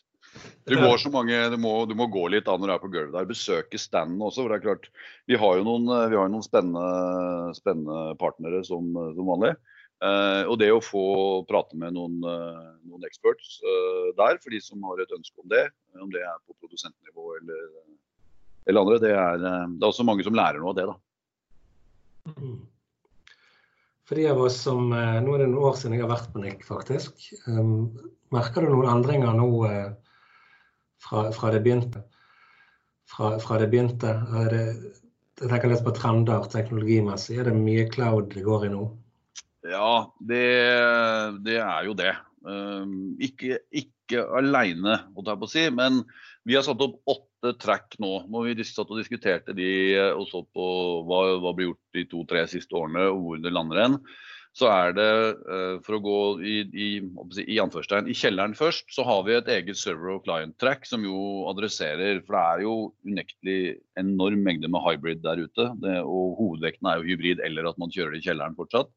Du, 0.64 0.78
går 0.80 0.98
så 1.02 1.12
mange, 1.12 1.36
du, 1.52 1.58
må, 1.60 1.74
du 1.86 1.94
må 1.98 2.08
gå 2.12 2.24
litt 2.32 2.48
da 2.48 2.56
når 2.58 2.70
du 2.70 2.74
er 2.76 2.82
på 2.82 2.92
gulvet 2.94 3.16
der. 3.18 3.28
Besøke 3.30 3.80
standen 3.82 4.22
også. 4.24 4.46
for 4.46 4.54
det 4.54 4.62
er 4.62 4.66
klart, 4.66 4.90
Vi 5.30 5.38
har 5.40 5.60
jo 5.60 5.68
noen, 5.68 5.92
har 5.92 6.32
noen 6.32 6.46
spennende, 6.46 7.54
spennende, 7.58 8.16
partnere 8.22 8.64
som, 8.68 8.90
som 9.18 9.32
vanlig. 9.34 9.54
Eh, 10.04 10.44
og 10.52 10.58
det 10.60 10.68
å 10.74 10.82
få 10.84 11.06
prate 11.48 11.78
med 11.80 11.96
noen, 11.96 12.18
eh, 12.28 12.64
noen 12.90 13.06
experts 13.08 13.60
eh, 13.64 14.10
der, 14.18 14.40
for 14.44 14.52
de 14.52 14.60
som 14.64 14.84
har 14.90 15.00
et 15.00 15.16
ønske 15.16 15.40
om 15.40 15.48
det, 15.52 15.64
om 16.02 16.10
det 16.12 16.24
er 16.26 16.42
på 16.44 16.56
produsentnivå 16.60 17.38
eller, 17.38 17.62
eller 18.68 18.84
andre, 18.84 19.00
det 19.00 19.14
er, 19.16 19.40
det 19.40 19.80
er 19.80 19.88
også 19.88 20.08
mange 20.08 20.26
som 20.28 20.36
lærer 20.36 20.60
noe 20.60 20.74
av 20.74 20.80
det. 20.80 20.88
da. 20.92 22.36
Mm. 22.36 22.58
For 24.04 24.20
de 24.20 24.28
av 24.28 24.42
oss 24.44 24.58
som 24.66 24.90
Nå 24.92 24.96
er 24.98 25.42
det 25.44 25.48
noen 25.48 25.70
år 25.70 25.78
siden 25.80 25.96
jeg 25.96 26.04
har 26.04 26.12
vært 26.12 26.34
på 26.34 26.42
NIC, 26.44 26.66
faktisk. 26.68 27.24
Um, 27.48 27.94
merker 28.36 28.66
du 28.66 28.74
noen 28.74 28.90
endringer 28.92 29.32
nå 29.38 29.48
uh, 29.64 29.94
fra, 31.04 31.28
fra 31.36 31.52
det 31.54 31.62
begynte. 31.66 32.04
Fra, 33.10 33.36
fra 33.44 33.60
det 33.62 33.70
begynte. 33.72 34.14
Det, 34.52 34.64
jeg 35.42 35.50
tenker 35.52 35.72
litt 35.72 35.86
på 35.86 35.96
trender 35.98 36.46
teknologimessig. 36.52 37.40
Er 37.40 37.50
det 37.50 37.58
mye 37.58 37.88
cloud 37.92 38.32
det 38.34 38.46
går 38.46 38.68
i 38.68 38.74
nå? 38.74 38.86
Ja, 39.68 40.10
det, 40.20 40.46
det 41.46 41.60
er 41.64 41.88
jo 41.88 41.96
det. 41.98 42.14
Um, 42.44 43.14
ikke, 43.24 43.62
ikke 43.72 44.26
aleine, 44.36 45.00
holdt 45.16 45.32
jeg 45.32 45.42
på 45.42 45.50
å 45.50 45.54
si. 45.54 45.68
Men 45.76 46.04
vi 46.48 46.58
har 46.58 46.66
satt 46.66 46.84
opp 46.84 47.00
åtte 47.44 47.58
track 47.60 47.98
nå. 48.00 48.24
Når 48.32 48.50
vi 48.50 48.68
satt 48.68 48.92
og 48.92 49.00
diskuterte 49.00 49.56
de 49.56 49.70
og 50.14 50.28
så 50.30 50.44
på 50.56 50.68
hva, 51.08 51.24
som 51.40 51.58
ble 51.58 51.70
gjort 51.70 51.98
de 51.98 52.06
to-tre 52.12 52.46
siste 52.52 52.76
årene, 52.78 53.10
og 53.12 53.24
hvor 53.26 53.44
det 53.44 53.54
lander 53.54 53.82
hen 53.84 53.98
så 54.54 54.68
er 54.70 54.92
det, 54.94 55.12
eh, 55.50 55.76
for 55.82 55.98
å 55.98 56.02
gå 56.04 56.18
i, 56.46 56.56
i, 56.78 56.90
i, 57.42 57.56
anførstein, 57.62 58.06
i 58.06 58.14
kjelleren 58.18 58.54
først, 58.58 58.86
så 58.94 59.06
har 59.08 59.24
vi 59.26 59.34
et 59.34 59.48
eget 59.50 59.80
server 59.80 60.14
og 60.14 60.28
client 60.28 60.54
track 60.62 60.86
som 60.86 61.02
jo 61.06 61.48
adresserer 61.50 62.20
For 62.22 62.38
det 62.38 62.42
er 62.44 62.66
jo 62.68 62.76
unektelig 63.08 63.62
enorm 63.98 64.44
mengde 64.46 64.70
med 64.70 64.84
hybrid 64.86 65.24
der 65.24 65.42
ute. 65.42 65.72
Det, 65.82 65.96
og 66.06 66.36
hovedvekten 66.38 66.90
er 66.90 67.02
jo 67.02 67.08
hybrid 67.08 67.42
eller 67.46 67.72
at 67.72 67.80
man 67.82 67.94
kjører 67.94 68.14
det 68.14 68.22
i 68.22 68.28
kjelleren 68.28 68.58
fortsatt. 68.60 68.94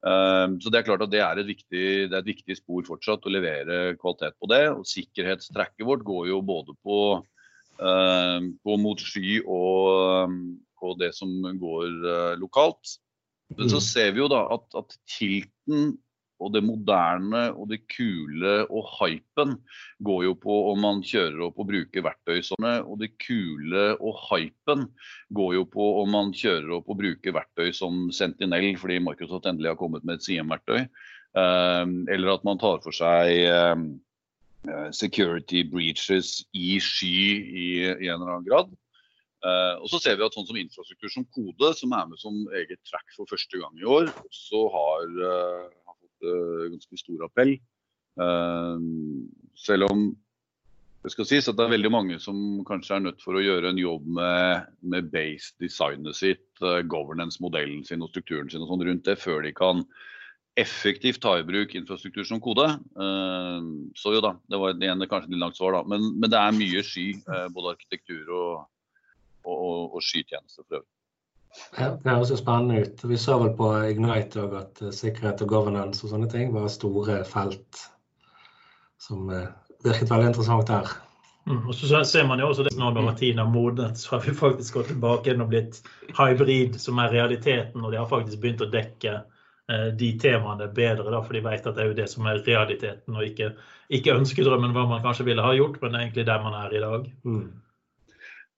Um, 0.00 0.56
så 0.64 0.72
det 0.72 0.80
er 0.80 0.86
klart 0.88 1.04
at 1.04 1.12
det 1.12 1.20
er, 1.20 1.42
viktig, 1.44 1.84
det 2.08 2.16
er 2.16 2.22
et 2.22 2.30
viktig 2.30 2.56
spor 2.56 2.86
fortsatt 2.88 3.26
å 3.28 3.32
levere 3.32 3.94
kvalitet 4.00 4.34
på 4.40 4.48
det. 4.50 4.64
Og 4.72 4.88
sikkerhetstracket 4.90 5.86
vårt 5.86 6.02
går 6.08 6.32
jo 6.32 6.40
både 6.42 6.74
på, 6.82 6.98
um, 7.78 8.50
på 8.64 8.78
mot 8.80 9.06
sky 9.06 9.38
og 9.44 10.26
um, 10.26 10.42
på 10.80 10.96
det 10.98 11.12
som 11.14 11.30
går 11.62 11.88
uh, 12.08 12.34
lokalt. 12.40 12.96
Men 13.56 13.70
så 13.72 13.80
mm. 13.80 13.86
ser 13.86 14.14
vi 14.14 14.22
jo 14.22 14.30
da 14.30 14.44
at, 14.54 14.66
at 14.78 14.96
tilten 15.10 15.94
og 16.40 16.54
det 16.54 16.62
moderne 16.64 17.42
og 17.52 17.68
det 17.70 17.82
kule 17.92 18.62
og 18.72 18.86
hypen 18.96 19.56
går 20.06 20.24
jo 20.24 20.34
på 20.40 20.56
om 20.70 20.80
man 20.80 21.02
kjører 21.04 21.42
opp 21.46 21.60
og 21.60 21.68
bruker 21.68 22.04
verktøy 22.06 22.40
som 22.46 22.64
Og 22.64 22.96
det 23.02 23.12
kule 23.20 23.90
og 23.98 24.16
hypen 24.30 24.86
går 25.36 25.54
jo 25.58 25.64
på 25.68 25.88
om 26.02 26.12
man 26.16 26.32
kjører 26.36 26.78
opp 26.78 26.88
og 26.88 27.00
bruker 27.02 27.36
verktøy 27.36 27.72
som 27.76 28.08
Sentinel, 28.14 28.72
fordi 28.80 29.00
Microsoft 29.04 29.48
endelig 29.50 29.74
har 29.74 29.80
kommet 29.80 30.04
med 30.04 30.18
et 30.18 30.26
CM-verktøy. 30.26 30.86
Eh, 31.36 31.84
eller 32.14 32.34
at 32.34 32.46
man 32.48 32.58
tar 32.58 32.80
for 32.82 32.96
seg 32.96 33.44
eh, 33.44 33.84
security 34.96 35.62
breaches 35.68 36.40
i 36.56 36.78
sky 36.82 37.18
i, 37.36 37.68
i 37.84 38.08
en 38.08 38.16
eller 38.16 38.38
annen 38.38 38.48
grad. 38.48 38.72
Uh, 39.40 39.80
og 39.80 39.88
så 39.88 39.96
ser 40.02 40.18
vi 40.18 40.24
at 40.26 40.34
sånn 40.36 40.44
som 40.50 40.56
infrastruktur 40.60 41.12
som 41.12 41.24
kode, 41.32 41.70
som 41.78 41.92
er 41.96 42.08
med 42.10 42.20
som 42.20 42.42
eget 42.58 42.80
track 42.84 43.06
for 43.16 43.28
første 43.30 43.56
gang 43.56 43.78
i 43.80 43.86
år, 43.88 44.10
også 44.20 44.64
har, 44.74 45.14
uh, 45.16 45.62
har 45.88 45.96
fått 45.96 46.26
uh, 46.28 46.66
ganske 46.74 47.04
stor 47.04 47.28
appell. 47.28 47.56
selv 49.56 49.86
om 49.86 50.00
det 51.00 51.12
skal 51.14 51.24
sies 51.24 51.46
at 51.48 51.56
det 51.56 51.64
er 51.64 51.72
veldig 51.72 51.90
mange 51.94 52.16
som 52.20 52.36
kanskje 52.68 52.98
er 52.98 53.04
nødt 53.06 53.22
for 53.24 53.38
å 53.38 53.40
gjøre 53.40 53.70
en 53.70 53.78
jobb 53.80 54.08
med, 54.18 54.66
med 54.82 55.06
base-designet 55.14 56.18
sitt, 56.18 56.48
governance-modellen 56.92 57.86
sin 57.88 58.02
og 58.04 58.10
strukturen 58.10 58.50
sin 58.52 58.60
og 58.60 58.68
sånn 58.68 58.84
rundt 58.84 59.06
det, 59.06 59.14
før 59.22 59.40
de 59.46 59.54
kan 59.56 59.80
effektivt 60.60 61.22
ta 61.24 61.38
i 61.38 61.46
bruk 61.46 61.72
infrastruktur 61.78 62.26
som 62.28 62.42
kode. 62.44 62.66
så 63.96 64.12
jo 64.12 64.20
da, 64.20 64.34
det 64.52 64.60
var 64.60 64.76
igjen 64.76 65.06
kanskje 65.08 65.32
litt 65.32 65.40
langt 65.40 65.56
svar, 65.56 65.78
da. 65.78 65.82
Men, 65.88 66.10
men 66.20 66.34
det 66.34 66.42
er 66.42 66.58
mye 66.58 66.84
sky, 66.84 67.06
både 67.54 67.78
arkitektur 67.78 68.28
og 68.28 68.52
og, 69.44 69.56
og, 69.56 69.94
og 69.94 70.04
skytjenester 70.04 70.64
for 70.66 70.80
øvrig. 70.80 70.88
Ja, 71.78 71.90
det 71.98 72.12
høres 72.12 72.30
jo 72.30 72.38
spennende 72.38 72.82
ut. 72.84 73.04
Vi 73.10 73.16
så 73.18 73.36
vel 73.40 73.54
på 73.58 73.70
Ignite 73.90 74.44
òg 74.44 74.56
at 74.60 74.82
uh, 74.84 74.92
sikkerhet 74.94 75.42
og 75.44 75.50
governance 75.50 76.04
og 76.04 76.12
sånne 76.12 76.28
ting 76.30 76.52
var 76.54 76.68
store 76.70 77.20
felt 77.26 77.80
som 79.02 79.30
uh, 79.32 79.48
virket 79.84 80.12
veldig 80.12 80.30
interessant 80.30 80.70
der. 80.70 80.92
Mm, 81.48 81.64
og 81.66 81.74
så 81.74 82.02
ser 82.04 82.26
man 82.28 82.38
jo 82.38 82.50
også 82.50 82.66
det 82.68 82.76
når 82.78 83.14
tiden 83.18 83.40
har 83.42 83.48
modnet, 83.50 83.98
så 83.98 84.14
har 84.14 84.26
vi 84.26 84.36
faktisk 84.36 84.78
gått 84.78 84.92
tilbake 84.92 85.34
og 85.34 85.48
blitt 85.50 85.80
hybrid, 86.18 86.78
som 86.78 87.00
er 87.02 87.14
realiteten. 87.16 87.82
Og 87.82 87.92
de 87.92 87.98
har 87.98 88.10
faktisk 88.10 88.42
begynt 88.42 88.62
å 88.62 88.70
dekke 88.70 89.16
uh, 89.24 89.88
de 89.98 90.12
temaene 90.22 90.68
bedre, 90.76 91.08
da, 91.10 91.22
for 91.24 91.34
de 91.34 91.42
vet 91.48 91.66
at 91.66 91.74
det 91.74 91.82
er 91.82 91.90
jo 91.90 91.98
det 91.98 92.06
som 92.12 92.30
er 92.30 92.44
realiteten, 92.46 93.16
og 93.16 93.26
ikke, 93.26 93.54
ikke 93.98 94.14
ønskedrømmen 94.20 94.76
hva 94.76 94.86
man 94.92 95.02
kanskje 95.02 95.26
ville 95.32 95.42
ha 95.42 95.56
gjort, 95.56 95.80
men 95.82 95.98
egentlig 95.98 96.28
der 96.30 96.46
man 96.46 96.54
er 96.60 96.78
i 96.78 96.84
dag. 96.84 97.10
Mm. 97.26 97.48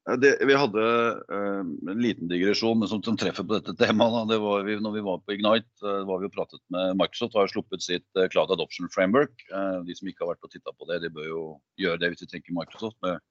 Det, 0.02 0.46
vi 0.46 0.54
hadde 0.58 0.82
uh, 1.30 1.62
en 1.90 2.00
liten 2.02 2.26
digresjon 2.26 2.80
men 2.80 2.88
som, 2.90 2.98
som, 3.06 3.14
treffer 3.18 3.46
på 3.46 3.54
dette 3.54 3.74
temaet. 3.78 4.26
Det 4.32 4.38
var 4.42 4.64
vi, 4.66 4.74
når 4.82 4.96
vi 4.96 5.02
var 5.06 5.20
på 5.22 5.36
Ignite, 5.36 5.70
uh, 5.86 6.02
var 6.08 6.18
vi 6.18 6.26
og 6.26 6.32
pratet 6.34 6.58
med 6.74 6.96
Microsoft. 6.98 7.36
har 7.38 7.50
sluppet 7.52 7.84
sitt 7.84 8.06
uh, 8.18 8.26
Cloud 8.32 8.50
Adoption 8.50 8.90
Framework. 8.90 9.44
de 9.86 9.94
som 9.94 10.08
ikke 10.10 10.24
har 10.24 10.32
vært 10.32 10.48
og 10.48 10.50
titta 10.50 10.74
på 10.74 10.88
det, 10.90 11.04
de 11.04 11.10
bør 11.14 11.28
jo 11.28 11.42
gjøre 11.78 12.00
det 12.02 12.10
hvis 12.10 12.24
de 12.24 12.30
tenker 12.32 12.56
Microsoft. 12.56 12.98
med 13.06 13.22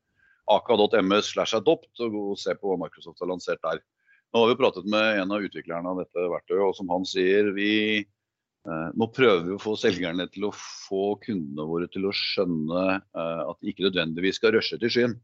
aka.ms 0.52 1.34
slash 1.34 1.56
adopt 1.60 2.02
og 2.08 2.40
se 2.40 2.56
på 2.56 2.72
hva 2.72 2.78
Microsoft 2.80 3.20
har 3.20 3.30
lansert 3.30 3.62
der. 3.68 3.84
Nå 4.32 4.40
har 4.40 4.54
vi 4.54 4.60
pratet 4.62 4.88
med 4.88 5.20
en 5.20 5.36
av 5.36 5.44
utviklerne 5.44 5.92
av 5.92 6.00
dette 6.00 6.24
verktøyet, 6.32 6.64
og 6.70 6.76
som 6.76 6.92
han 6.92 7.04
sier, 7.08 7.52
vi 7.56 8.08
nå 8.62 9.08
prøver 9.10 9.44
vi 9.48 9.56
å 9.56 9.62
få 9.62 9.74
selgerne 9.80 10.28
til 10.32 10.48
å 10.48 10.54
få 10.56 11.16
kundene 11.24 11.66
våre 11.66 11.88
til 11.92 12.06
å 12.06 12.14
skjønne 12.16 12.84
at 13.18 13.58
de 13.60 13.72
ikke 13.72 13.88
nødvendigvis 13.88 14.38
skal 14.38 14.54
rushe 14.56 14.78
til 14.82 14.94
skyen. 14.94 15.16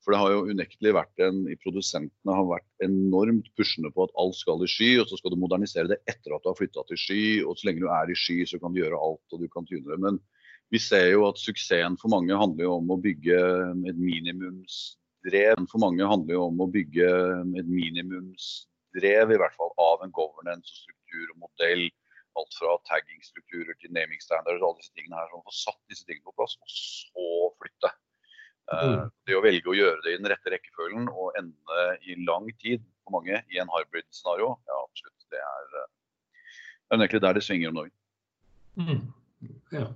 For 0.00 0.14
det 0.14 0.20
har 0.22 0.32
jo 0.32 0.48
unektelig 0.48 0.92
vært 0.96 1.22
en 1.26 1.42
Produsentene 1.60 2.36
har 2.36 2.46
vært 2.48 2.84
enormt 2.86 3.50
pushende 3.58 3.90
på 3.92 4.06
at 4.06 4.14
alt 4.20 4.38
skal 4.38 4.62
i 4.64 4.68
sky, 4.70 4.94
og 5.02 5.10
så 5.10 5.18
skal 5.20 5.34
du 5.34 5.40
modernisere 5.42 5.90
det 5.90 6.00
etter 6.08 6.32
at 6.32 6.44
du 6.44 6.48
har 6.48 6.56
flytta 6.56 6.86
til 6.88 7.00
sky. 7.00 7.24
Og 7.44 7.58
så 7.58 7.68
lenge 7.68 7.84
du 7.84 7.90
er 7.92 8.12
i 8.12 8.16
sky, 8.16 8.38
så 8.48 8.60
kan 8.62 8.72
du 8.72 8.80
gjøre 8.80 9.00
alt, 9.00 9.26
og 9.34 9.42
du 9.42 9.48
kan 9.52 9.68
tune 9.68 9.84
det. 9.84 10.00
Men 10.00 10.16
vi 10.72 10.80
ser 10.80 11.10
jo 11.10 11.26
at 11.28 11.40
suksessen 11.42 11.98
for 12.00 12.12
mange 12.14 12.36
handler 12.38 12.68
jo 12.68 12.78
om 12.78 12.94
å 12.94 13.00
bygge 13.02 13.38
et 13.90 14.00
minimumsdrev. 14.00 15.64
For 15.68 15.84
mange 15.84 16.08
handler 16.14 16.38
jo 16.38 16.44
om 16.48 16.64
å 16.64 16.70
bygge 16.72 17.08
et 17.60 17.68
minimumsdrev, 17.68 19.34
i 19.34 19.40
hvert 19.42 19.56
fall 19.60 19.74
av 19.84 20.06
en 20.06 20.14
governance 20.16 20.70
og 20.70 20.84
struktur 20.86 21.34
og 21.34 21.40
modell. 21.48 21.88
Alt 22.38 22.54
fra 22.56 22.76
taggingstrukturer 22.86 23.76
til 23.82 23.92
naming 23.92 24.22
standards 24.22 24.62
og 24.62 24.70
alle 24.70 24.80
disse 24.80 24.94
tingene 24.94 25.18
her. 25.18 25.32
Sånn, 25.34 25.44
få 25.44 25.56
satt 25.58 25.82
disse 25.92 26.06
tingene 26.06 26.30
på 26.30 26.38
plass, 26.38 26.54
og 26.56 26.72
så 26.72 27.50
flytte. 27.58 27.98
Mm. 28.70 28.78
Eh, 28.78 29.02
det 29.26 29.34
å 29.34 29.42
velge 29.42 29.66
å 29.70 29.74
gjøre 29.74 29.98
det 30.04 30.12
i 30.14 30.18
den 30.20 30.28
rette 30.30 30.50
rekkefølgen 30.52 31.08
og 31.10 31.32
ende 31.38 31.96
i 32.06 32.14
lang 32.22 32.46
tid 32.62 32.80
for 33.02 33.10
mange 33.18 33.36
i 33.50 33.58
en 33.58 33.72
hybrid-scenario, 33.72 34.48
ja 34.70 34.76
absolutt. 34.84 35.22
Det 35.30 35.40
er, 35.42 35.64
eh, 35.80 35.88
det 36.86 36.92
er 36.94 36.98
egentlig 37.00 37.26
der 37.26 37.36
det 37.38 37.46
svinger 37.46 37.68
om 37.72 37.78
dagen. 37.80 37.96
Mm. 38.78 39.02
Ja. 39.74 39.86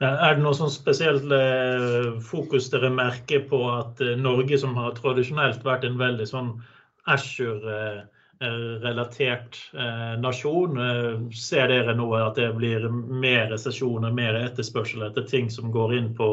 Er 0.00 0.32
det 0.34 0.42
noe 0.42 0.56
sånn 0.56 0.72
spesielt 0.72 1.32
eh, 1.36 2.20
fokus 2.24 2.70
dere 2.72 2.90
merker 2.94 3.40
på 3.50 3.58
at 3.74 4.00
Norge, 4.18 4.58
som 4.58 4.74
har 4.78 4.92
tradisjonelt 4.96 5.64
vært 5.66 5.84
en 5.86 5.98
veldig 6.00 6.26
sånn 6.26 6.62
Ashore-relatert 7.10 9.52
nasjon, 10.20 10.72
ser 11.36 11.68
dere 11.68 11.94
nå 11.96 12.14
at 12.16 12.36
det 12.40 12.56
blir 12.56 12.88
mer 12.92 13.56
sesjoner, 13.60 14.12
mer 14.12 14.34
etterspørsel 14.40 15.02
etter 15.08 15.22
ting 15.28 15.50
som 15.52 15.72
går 15.72 15.94
inn 15.96 16.14
på 16.16 16.28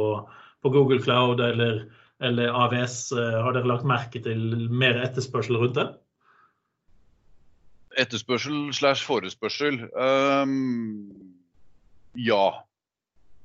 på 0.64 0.72
Google 0.74 1.02
Cloud 1.04 1.42
eller, 1.44 1.86
eller 2.24 2.54
AVS? 2.66 3.00
Eh, 3.12 3.40
har 3.44 3.56
dere 3.56 3.70
lagt 3.70 3.88
merke 3.88 4.22
til 4.24 4.68
mer 4.70 5.00
etterspørsel 5.06 5.60
rundt 5.62 5.78
det? 5.80 5.88
Etterspørsel 7.98 8.70
slash 8.78 9.06
forespørsel? 9.08 9.82
Um, 9.98 11.10
ja. 12.18 12.64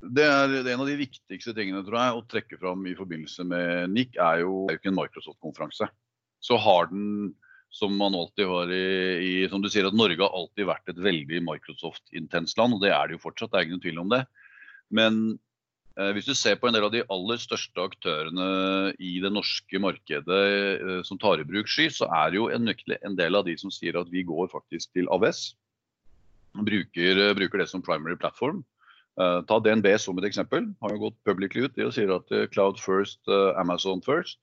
Det 0.03 0.25
er 0.27 0.57
en 0.67 0.83
av 0.83 0.89
de 0.89 0.99
viktigste 0.99 1.55
tingene 1.55 1.85
tror 1.87 2.01
jeg, 2.01 2.17
å 2.17 2.25
trekke 2.29 2.59
fram 2.59 2.83
i 2.91 2.97
forbindelse 2.99 3.47
med 3.47 3.93
NIC, 3.95 4.17
er 4.19 4.43
jo, 4.43 4.65
er 4.67 4.75
jo 4.75 4.81
ikke 4.81 4.91
en 4.91 4.99
Microsoft-konferanse. 4.99 5.89
Så 6.43 6.59
har 6.59 6.91
den, 6.91 7.31
som 7.73 7.95
man 7.97 8.17
alltid 8.19 8.51
har 8.51 8.73
i, 8.75 8.83
i, 9.23 9.33
Som 9.49 9.63
du 9.63 9.71
sier, 9.71 9.87
at 9.87 9.97
Norge 9.97 10.19
har 10.19 10.35
alltid 10.35 10.67
vært 10.69 10.91
et 10.91 10.99
veldig 11.01 11.45
Microsoft-intenst 11.47 12.59
land, 12.59 12.77
og 12.77 12.83
det 12.83 12.91
er 12.93 13.09
det 13.09 13.17
jo 13.17 13.25
fortsatt, 13.29 13.53
det 13.55 13.61
er 13.61 13.71
ingen 13.71 13.85
tvil 13.85 14.03
om 14.03 14.11
det. 14.13 14.25
Men 14.93 15.23
hvis 16.17 16.29
du 16.29 16.35
ser 16.37 16.57
på 16.57 16.69
en 16.69 16.77
del 16.77 16.87
av 16.87 16.93
de 16.95 17.03
aller 17.13 17.41
største 17.41 17.83
aktørene 17.85 18.47
i 19.03 19.19
det 19.21 19.33
norske 19.33 19.81
markedet 19.83 20.45
eh, 20.79 21.01
som 21.05 21.21
tar 21.21 21.43
i 21.43 21.49
bruk 21.49 21.69
sky, 21.69 21.89
så 21.93 22.09
er 22.09 22.33
det 22.33 22.41
jo 22.41 22.49
en, 22.53 22.71
en 22.73 23.19
del 23.19 23.37
av 23.37 23.45
de 23.49 23.57
som 23.61 23.73
sier 23.73 23.99
at 24.01 24.13
vi 24.13 24.25
går 24.29 24.49
faktisk 24.53 24.95
til 24.97 25.11
AVS. 25.13 25.51
Bruker, 26.57 27.21
eh, 27.27 27.35
bruker 27.37 27.61
det 27.61 27.69
som 27.73 27.85
primary 27.85 28.17
platform. 28.17 28.65
ta 29.13 29.59
DNB 29.61 29.85
som 30.01 30.17
et 30.17 30.25
eksempel. 30.25 30.71
Har 30.81 30.95
jo 30.95 31.03
gått 31.03 31.19
publicly 31.29 31.67
ut 31.67 31.77
og 31.85 31.93
sier 31.93 32.09
at 32.15 32.31
cloud 32.55 32.81
first, 32.81 33.21
Amazon 33.61 34.01
first. 34.01 34.39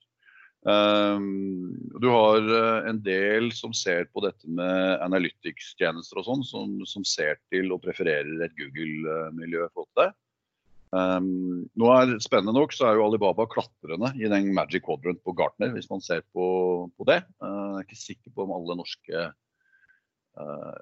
du 0.62 2.06
har 2.06 2.46
en 2.86 3.00
del 3.02 3.50
som 3.50 3.74
ser 3.74 4.06
på 4.14 4.22
dette 4.22 4.46
med 4.46 5.02
analytics-tjenester 5.02 6.22
og 6.22 6.28
sånn, 6.28 6.46
som, 6.46 6.78
som, 6.86 7.02
ser 7.02 7.40
til 7.50 7.72
og 7.74 7.82
prefererer 7.82 8.46
et 8.46 8.54
Google-miljø. 8.54 9.66
Um, 10.90 11.68
nå 11.78 11.90
er 11.94 12.16
Spennende 12.18 12.56
nok 12.56 12.72
så 12.74 12.88
er 12.88 12.96
jo 12.98 13.04
Alibaba 13.06 13.44
klatrende 13.50 14.10
i 14.18 14.26
den 14.30 14.48
Magic 14.56 14.82
Quadrant 14.82 15.20
på 15.22 15.34
Gartner, 15.38 15.70
hvis 15.76 15.86
man 15.90 16.02
ser 16.02 16.24
på, 16.34 16.46
på 16.98 17.06
det. 17.06 17.20
Uh, 17.38 17.78
jeg 17.78 17.82
er 17.82 17.86
ikke 17.86 18.00
sikker 18.00 18.34
på 18.34 18.46
om 18.46 18.54
alle 18.56 18.76
norske 18.80 19.22
uh, 20.40 20.80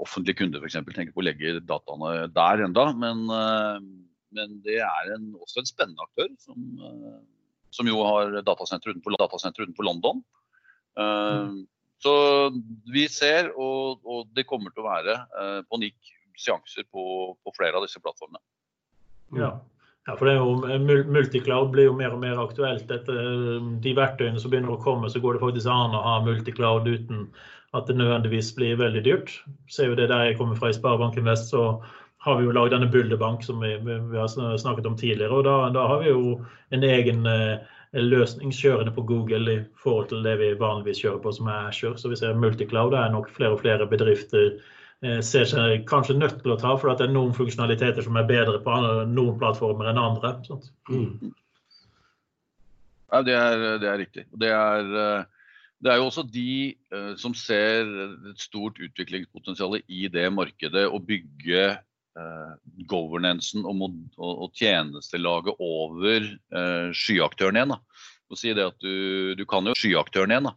offentlige 0.00 0.40
kunder 0.40 0.62
for 0.62 0.70
eksempel, 0.70 0.96
tenker 0.96 1.12
på 1.12 1.20
å 1.20 1.26
legge 1.28 1.58
dataene 1.68 2.30
der 2.32 2.64
enda, 2.64 2.86
men, 2.96 3.26
uh, 3.28 3.76
men 4.36 4.56
det 4.64 4.80
er 4.86 5.12
en, 5.18 5.28
også 5.36 5.60
en 5.60 5.68
spennende 5.68 6.08
aktør 6.08 6.32
som, 6.40 6.56
som 7.76 7.92
jo 7.92 8.00
har 8.08 8.38
datasenter 8.40 8.94
utenfor, 8.94 9.20
datasenter 9.20 9.66
utenfor 9.66 9.90
London. 9.90 10.24
Mm. 10.96 11.66
Så 12.00 12.12
vi 12.92 13.04
ser, 13.12 13.50
og, 13.52 14.00
og, 14.04 14.28
det 14.36 14.46
kommer 14.48 14.72
til 14.72 14.84
å 14.84 14.88
være 14.88 15.16
på 15.68 15.80
NIC 15.80 16.12
seanser 16.40 16.88
på, 16.92 17.04
på 17.36 17.52
flere 17.56 17.76
av 17.76 17.84
disse 17.84 18.00
plattformene. 18.00 18.40
Ja. 19.34 19.60
ja. 20.06 20.16
for 20.16 20.26
det 20.26 20.34
er 20.34 20.40
jo, 20.40 21.02
Multicloud 21.10 21.72
blir 21.74 21.90
jo 21.90 21.96
mer 21.96 22.14
og 22.14 22.22
mer 22.22 22.40
aktuelt. 22.42 22.90
Etter 22.90 23.20
eh, 23.20 23.68
de 23.82 23.94
verktøyene 23.96 24.40
som 24.42 24.52
begynner 24.52 24.76
å 24.76 24.82
komme, 24.82 25.10
så 25.10 25.22
går 25.22 25.36
det 25.36 25.44
faktisk 25.44 25.70
an 25.72 25.96
å 25.96 26.04
ha 26.04 26.16
multicloud 26.26 26.88
uten 26.88 27.28
at 27.76 27.88
det 27.90 27.98
nødvendigvis 27.98 28.54
blir 28.56 28.78
veldig 28.80 29.04
dyrt. 29.04 29.32
Ser 29.72 29.90
jo 29.90 29.98
det 29.98 30.08
der 30.12 30.30
jeg 30.30 30.40
kommer 30.40 30.58
fra 30.58 30.70
i 30.70 30.76
Sparebanken 30.76 31.26
Vest, 31.28 31.50
så 31.52 31.80
har 32.26 32.38
vi 32.38 32.46
jo 32.46 32.54
lagd 32.54 32.72
denne 32.74 32.88
Bulderbank 32.90 33.44
som 33.44 33.60
vi, 33.62 33.74
vi, 33.84 33.96
har 34.16 34.30
snakket 34.30 34.86
om 34.88 34.96
tidligere. 34.98 35.34
og 35.34 35.44
Da, 35.46 35.56
da 35.74 35.86
har 35.90 36.00
vi 36.02 36.10
jo 36.10 36.38
en 36.74 36.86
egen 36.86 37.26
eh, 37.30 37.66
løsning 37.92 38.54
kjørende 38.54 38.94
på 38.94 39.04
Google 39.06 39.52
i 39.52 39.60
forhold 39.82 40.08
til 40.10 40.24
det 40.26 40.38
vi 40.40 40.54
vanligvis 40.58 41.02
kjører 41.04 41.20
på, 41.22 41.34
som 41.36 41.50
er 41.52 41.68
Azure. 41.68 41.98
Så 42.00 42.10
vi 42.10 42.18
ser 42.18 42.38
multicloud 42.38 42.96
er 42.96 43.12
nok 43.14 43.30
flere 43.34 43.54
og 43.54 43.62
flere 43.62 43.86
bedrifter 43.90 44.56
Eh, 44.56 44.64
ser 45.22 45.44
seg 45.44 45.82
kanskje 45.86 46.14
nødt 46.16 46.38
til 46.40 46.54
å 46.54 46.58
ta, 46.60 46.70
for 46.80 46.88
det 46.96 47.04
er 47.04 47.12
noen 47.12 47.34
funksjonaliteter 47.36 48.02
som 48.02 48.16
er 48.16 48.28
bedre 48.28 48.62
på 48.64 48.76
noen 49.10 49.36
plattformer 49.38 49.90
enn 49.90 50.00
andre. 50.00 50.30
Mm. 50.88 51.34
Ja, 53.12 53.22
det 53.22 53.34
er, 53.38 53.64
det 53.80 53.88
er, 53.88 53.98
riktig. 54.02 54.24
Det 54.34 54.50
er, 54.50 54.92
eh, 55.00 55.50
det 55.84 55.92
er 55.92 56.00
jo 56.00 56.08
også 56.08 56.24
de 56.32 56.74
uh, 56.94 57.12
som 57.20 57.34
ser 57.36 57.86
et 58.32 58.40
stort 58.40 58.80
utviklingspotensial 58.82 59.78
i 59.86 60.06
det 60.12 60.26
markedet 60.34 60.86
å 60.88 60.98
bygge 61.04 61.66
uh, 61.76 62.52
governancen 62.90 63.66
og, 63.68 63.84
og, 64.16 64.32
og 64.46 64.58
tjenestelaget 64.58 65.60
over 65.62 66.30
uh, 66.56 66.88
skyaktøren 66.96 67.60
igjen. 67.60 67.76
Da. 67.76 67.80
Og 68.32 68.40
si 68.40 68.54
det 68.56 68.66
at 68.72 68.80
du, 68.82 69.36
du 69.38 69.44
kan 69.46 69.68
jo 69.68 69.76
skyaktøren 69.78 70.34
igjen. 70.34 70.50
da. 70.50 70.56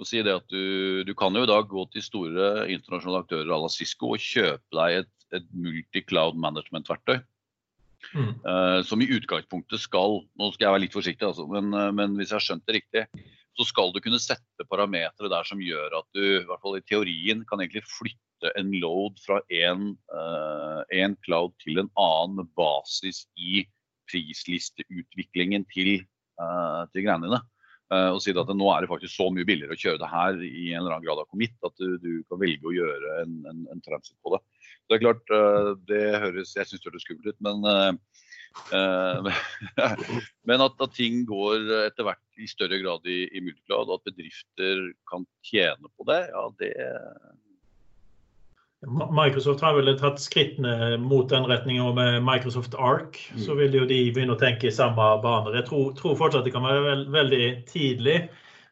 Og 0.00 0.08
si 0.08 0.22
det 0.24 0.32
at 0.32 0.46
du, 0.48 1.02
du 1.04 1.12
kan 1.18 1.34
jo 1.36 1.44
i 1.44 1.50
dag 1.50 1.66
gå 1.68 1.84
til 1.92 2.04
store 2.04 2.68
internasjonale 2.72 3.20
aktører 3.26 3.52
à 3.52 3.58
la 3.60 3.68
Cisco 3.72 4.14
og 4.14 4.22
kjøpe 4.24 4.72
deg 4.72 5.02
et, 5.02 5.10
et 5.36 5.50
multi-cloud 5.52 6.38
management-verktøy. 6.40 7.20
Mm. 8.16 8.30
Uh, 8.46 8.80
som 8.88 9.02
i 9.04 9.10
utgangspunktet 9.12 9.82
skal 9.82 10.22
Nå 10.40 10.46
skal 10.54 10.64
jeg 10.64 10.72
være 10.72 10.82
litt 10.86 10.94
forsiktig, 10.96 11.26
altså, 11.26 11.44
men, 11.52 11.68
men 11.92 12.14
hvis 12.16 12.30
jeg 12.32 12.38
har 12.38 12.46
skjønt 12.46 12.64
det 12.64 12.78
riktig, 12.78 13.02
så 13.58 13.66
skal 13.68 13.92
du 13.92 14.00
kunne 14.00 14.22
sette 14.22 14.64
parametere 14.70 15.28
der 15.28 15.44
som 15.44 15.60
gjør 15.60 15.98
at 15.98 16.08
du 16.16 16.22
i 16.24 16.46
hvert 16.48 16.62
fall 16.62 16.78
i 16.78 16.86
teorien 16.88 17.44
kan 17.44 17.60
egentlig 17.60 17.84
flytte 17.90 18.54
en 18.56 18.72
load 18.80 19.20
fra 19.20 19.42
en, 19.52 19.90
uh, 20.14 20.80
en 20.96 21.16
cloud 21.26 21.52
til 21.60 21.82
en 21.82 21.92
annen 22.00 22.40
med 22.40 22.52
basis 22.56 23.26
i 23.36 23.66
prislisteutviklingen 24.08 25.68
til, 25.74 25.98
uh, 26.40 26.88
til 26.94 27.04
greiene 27.04 27.28
dine. 27.28 27.42
Uh, 27.90 28.12
og 28.14 28.20
si 28.22 28.30
at 28.30 28.50
nå 28.54 28.66
er 28.70 28.84
det 28.84 28.90
faktisk 28.90 29.16
så 29.16 29.26
mye 29.34 29.46
billigere 29.48 29.74
å 29.74 29.80
kjøre 29.82 29.98
det 29.98 30.10
her 30.12 30.36
i 30.46 30.68
en 30.70 30.84
eller 30.84 30.94
annen 30.94 31.06
grad 31.08 31.22
av 31.22 31.26
commit 31.26 31.56
at 31.66 31.74
du, 31.82 31.96
du 31.98 32.12
kan 32.30 32.38
velge 32.38 32.70
å 32.70 32.74
gjøre 32.76 33.16
en, 33.24 33.32
en, 33.50 33.64
en 33.72 33.82
transit 33.82 34.14
på 34.22 34.36
det. 34.36 34.42
Det 34.86 34.96
er 34.96 35.02
klart, 35.02 35.32
det 35.90 36.04
høres, 36.22 36.54
Jeg 36.54 36.66
syns 36.70 36.82
det 36.82 36.90
høres 36.90 37.04
skummelt 37.06 37.30
ut, 37.30 37.40
men 37.42 37.98
Eh, 38.72 39.32
men 40.48 40.64
at, 40.64 40.80
at, 40.82 40.94
ting 40.96 41.22
går 41.28 41.68
etter 41.86 42.06
hvert 42.06 42.40
i 42.40 42.48
større 42.50 42.80
grad 42.82 43.06
i, 43.08 43.22
i 43.30 43.42
multicloud, 43.44 43.88
og 43.88 44.00
at 44.00 44.10
bedrifter 44.10 44.82
kan 45.10 45.26
tjene 45.46 45.90
på 45.94 46.06
det, 46.10 46.22
ja 46.32 46.46
det 46.60 46.72
Microsoft 48.88 49.60
har 49.60 49.74
vel 49.76 49.92
tatt 50.00 50.22
skrittene 50.22 50.96
mot 50.96 51.28
den 51.28 51.44
retningen. 51.44 51.94
Med 51.94 52.22
Microsoft 52.24 52.74
Ark 52.74 53.18
mm. 53.34 53.42
så 53.44 53.56
vil 53.58 53.74
jo 53.76 53.88
de 53.88 53.98
begynne 54.14 54.36
å 54.36 54.40
tenke 54.40 54.70
i 54.70 54.72
samme 54.72 55.08
baner. 55.24 55.58
Jeg 55.58 55.68
tror, 55.68 55.90
tror 55.98 56.16
fortsatt 56.16 56.46
det 56.48 56.54
kan 56.54 56.64
være 56.64 56.86
veld, 56.86 57.10
veldig 57.12 57.50
tidlig, 57.68 58.16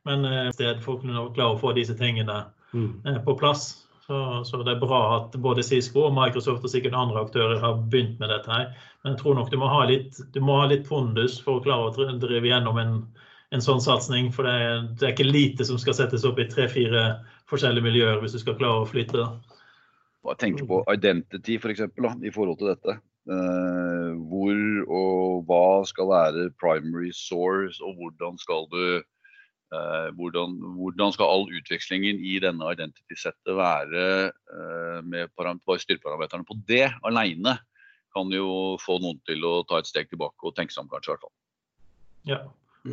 men 0.09 0.25
i 0.25 0.55
sted 0.57 0.81
for 0.85 1.05
å 1.05 1.29
klare 1.37 1.53
å 1.53 1.61
få 1.61 1.75
disse 1.77 1.97
tingene 1.99 2.47
mm. 2.73 2.88
Eh, 3.05 3.21
på 3.27 3.37
plass. 3.37 3.69
Så, 4.09 4.19
så, 4.45 4.62
det 4.65 4.73
er 4.73 4.81
bra 4.81 5.03
at 5.19 5.35
både 5.37 5.61
Cisco 5.62 6.07
og 6.07 6.15
Microsoft 6.17 6.65
og 6.65 6.73
sikkert 6.73 6.97
andre 6.97 7.27
aktører 7.27 7.61
har 7.61 7.77
begynt 7.93 8.17
med 8.23 8.33
dette. 8.33 8.49
her. 8.49 8.71
Men 9.05 9.12
jeg 9.12 9.21
tror 9.21 9.37
nok 9.37 9.50
du 9.53 9.59
må 9.61 9.69
ha 9.69 9.83
litt, 9.91 10.17
må 10.41 10.62
ha 10.62 10.71
litt 10.71 10.88
pondus 10.88 11.37
for 11.45 11.59
å 11.59 11.65
klare 11.67 11.91
å 11.93 12.17
drive 12.17 12.49
gjennom 12.49 12.81
en, 12.81 12.95
en 13.53 13.65
sånn 13.65 13.85
satsing. 13.85 14.33
For 14.33 14.49
det 14.49 14.55
er, 14.57 14.88
det 14.97 15.05
er, 15.05 15.12
ikke 15.12 15.29
lite 15.29 15.69
som 15.69 15.77
skal 15.77 15.99
settes 16.00 16.25
opp 16.25 16.41
i 16.41 16.49
tre-fire 16.49 17.05
forskjellige 17.53 17.85
miljøer 17.85 18.25
hvis 18.25 18.38
du 18.38 18.41
skal 18.41 18.57
klare 18.57 18.87
å 18.87 18.88
flytte. 18.88 19.29
Jeg 20.26 20.40
tenke 20.42 20.66
på 20.66 20.82
identity 20.92 21.58
for 21.62 21.72
eksempel, 21.72 22.10
i 22.26 22.32
forhold 22.34 22.58
til 22.58 22.72
dette. 22.72 22.98
Uh, 23.28 24.16
hvor 24.30 24.58
og 24.88 25.44
hva 25.48 25.84
skal 25.87 26.08
være 26.08 26.48
primary 26.60 27.12
source, 27.12 27.78
og 27.84 27.94
hvordan 28.00 28.40
skal 28.40 28.68
du 28.72 29.04
Uh, 29.68 30.08
hvordan, 30.16 30.54
hvordan, 30.80 31.10
skal 31.12 31.28
all 31.28 31.42
utvekslingen 31.52 32.22
i 32.25 32.38
denne 32.40 32.70
identity-settet 32.72 33.52
være 33.52 34.30
uh, 34.32 35.04
med 35.04 35.28
styreparameterne 35.28 36.46
på 36.48 36.56
det 36.64 36.87
alene 37.04 37.52
kan 38.16 38.32
jo 38.32 38.78
få 38.80 38.96
noen 39.02 39.20
til 39.28 39.44
å 39.44 39.60
ta 39.68 39.82
et 39.82 39.90
steg 39.90 40.08
tilbake 40.08 40.40
og 40.40 40.56
tenke 40.56 40.72
seg 40.72 40.87
om, 40.87 40.88
kanskje. 40.88 41.10
i 41.10 41.12
hvert 41.12 41.26
fall. 41.26 41.34
Ja. 42.32 42.40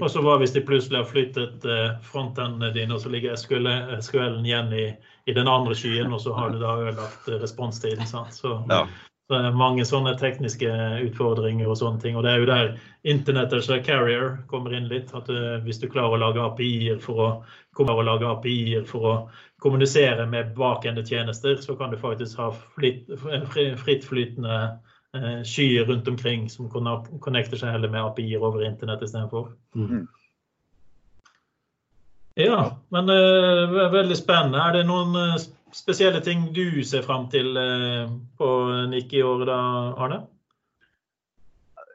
Og 0.02 0.12
så 0.12 0.22
hva 0.24 0.38
hvis 0.42 0.54
de 0.56 0.64
plutselig 0.66 1.00
har 1.00 1.10
flyttet 1.10 1.66
uh, 1.68 1.98
frontendene 2.06 2.72
dine, 2.76 2.96
og 2.96 3.02
så 3.04 3.12
ligger 3.14 3.36
SQL-en 3.40 4.46
igjen 4.46 4.74
i, 4.76 4.86
i, 5.26 5.34
den 5.36 5.48
andre 5.52 5.76
skyen, 5.78 6.14
og 6.14 6.22
så 6.24 6.34
har 6.36 6.54
du 6.54 6.60
da 6.62 6.78
ødelagt 6.84 7.30
responstiden. 7.42 8.06
Sant? 8.10 8.34
Så, 8.36 8.58
ja. 8.70 8.86
Så 9.26 9.34
det 9.34 9.48
er 9.50 9.56
mange 9.58 9.82
sånne 9.90 10.12
tekniske 10.22 10.70
utfordringer 11.08 11.66
og 11.66 11.80
sånne 11.80 12.02
ting. 12.04 12.14
Og 12.18 12.24
det 12.26 12.32
er 12.32 12.44
jo 12.44 12.50
der 12.52 12.68
Internett 13.10 13.54
as 13.58 13.70
a 13.74 13.80
carrier 13.82 14.38
kommer 14.52 14.76
inn 14.78 14.86
litt. 14.92 15.14
at 15.18 15.30
uh, 15.34 15.58
Hvis 15.66 15.82
du 15.82 15.88
klarer 15.90 16.14
å 16.14 16.22
lage 16.22 16.44
API-er 16.46 17.00
for 17.02 17.42
API 17.76 18.86
for 18.86 19.02
å 19.10 19.16
kommunisere 19.64 20.28
med 20.30 20.54
bakende 20.58 21.02
tjenester, 21.06 21.56
så 21.58 21.76
kan 21.76 21.90
du 21.90 21.98
faktisk 21.98 22.38
ha 22.38 22.52
frittflytende 22.78 24.60
uh, 24.62 24.85
skyer 25.48 25.86
rundt 25.88 26.08
omkring 26.12 26.50
som 26.52 26.70
connecter 26.70 27.60
seg 27.60 27.74
heller 27.76 27.92
med 27.92 28.04
API-er 28.04 28.44
over 28.44 28.66
internett 28.66 29.04
istedenfor. 29.06 29.54
Mm. 29.76 30.06
Ja, 32.36 32.62
men 32.92 33.10
uh, 33.10 33.92
veldig 33.94 34.18
spennende. 34.20 34.60
Er 34.60 34.76
det 34.76 34.88
noen 34.90 35.16
spesielle 35.76 36.22
ting 36.24 36.50
du 36.56 36.84
ser 36.88 37.04
fram 37.04 37.28
til 37.32 37.58
eh, 37.60 38.08
på 38.40 38.48
NIK 38.92 39.18
i 39.20 39.24
år 39.28 39.44
da, 39.50 39.60
Arne? 40.06 40.22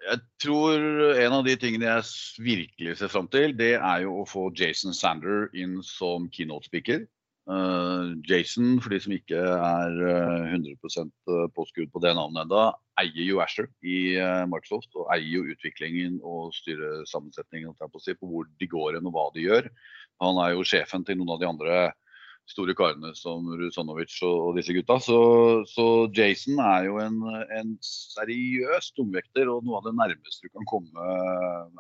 Jeg 0.05 0.21
tror 0.43 0.85
en 1.21 1.37
av 1.37 1.45
de 1.47 1.55
tingene 1.61 1.89
jeg 1.89 2.45
virkelig 2.45 2.99
ser 3.01 3.13
fram 3.13 3.29
til, 3.33 3.55
det 3.57 3.75
er 3.79 4.05
jo 4.05 4.23
å 4.23 4.29
få 4.29 4.49
Jason 4.57 4.97
Sander 4.97 5.49
inn 5.57 5.79
som 5.85 6.29
keynote-speaker. 6.33 7.05
Uh, 7.51 8.15
Jason, 8.29 8.77
for 8.79 8.95
de 8.95 9.01
som 9.03 9.15
ikke 9.17 9.41
er 9.41 9.97
100 10.53 10.77
påskudd 10.79 11.11
påskrudd 11.57 11.91
på 11.91 12.03
det 12.05 12.13
navnet 12.15 12.45
ennå, 12.45 12.67
eier 13.03 13.25
jo 13.27 13.41
Asher 13.43 13.67
i 13.83 14.15
Microsoft. 14.51 14.93
Og 14.95 15.11
eier 15.15 15.41
jo 15.41 15.49
utviklingen 15.55 16.21
og 16.23 16.55
styresammensetningen 16.55 17.75
på, 17.81 18.03
si, 18.05 18.15
på 18.15 18.31
hvor 18.31 18.47
de 18.61 18.71
går 18.71 18.99
hen 18.99 19.11
og 19.11 19.17
hva 19.17 19.27
de 19.35 19.49
gjør. 19.49 19.71
Han 20.23 20.39
er 20.45 20.55
jo 20.55 20.69
sjefen 20.69 21.07
til 21.09 21.19
noen 21.19 21.35
av 21.35 21.43
de 21.43 21.51
andre 21.51 21.81
store 22.51 22.75
karene 22.77 23.13
som 23.19 23.47
Rusanovic 23.59 24.17
og, 24.27 24.57
disse 24.59 24.75
gutta. 24.75 24.99
Så, 25.03 25.19
så 25.71 25.87
Jason 26.17 26.61
er 26.65 26.89
jo 26.89 26.99
en, 27.03 27.21
en, 27.57 27.77
seriøs 27.85 28.91
tungvekter 28.97 29.51
og 29.53 29.67
noe 29.67 29.81
av 29.81 29.89
det 29.89 29.97
nærmeste 29.99 30.49
du 30.49 30.55
kan 30.55 30.69
komme 30.71 31.15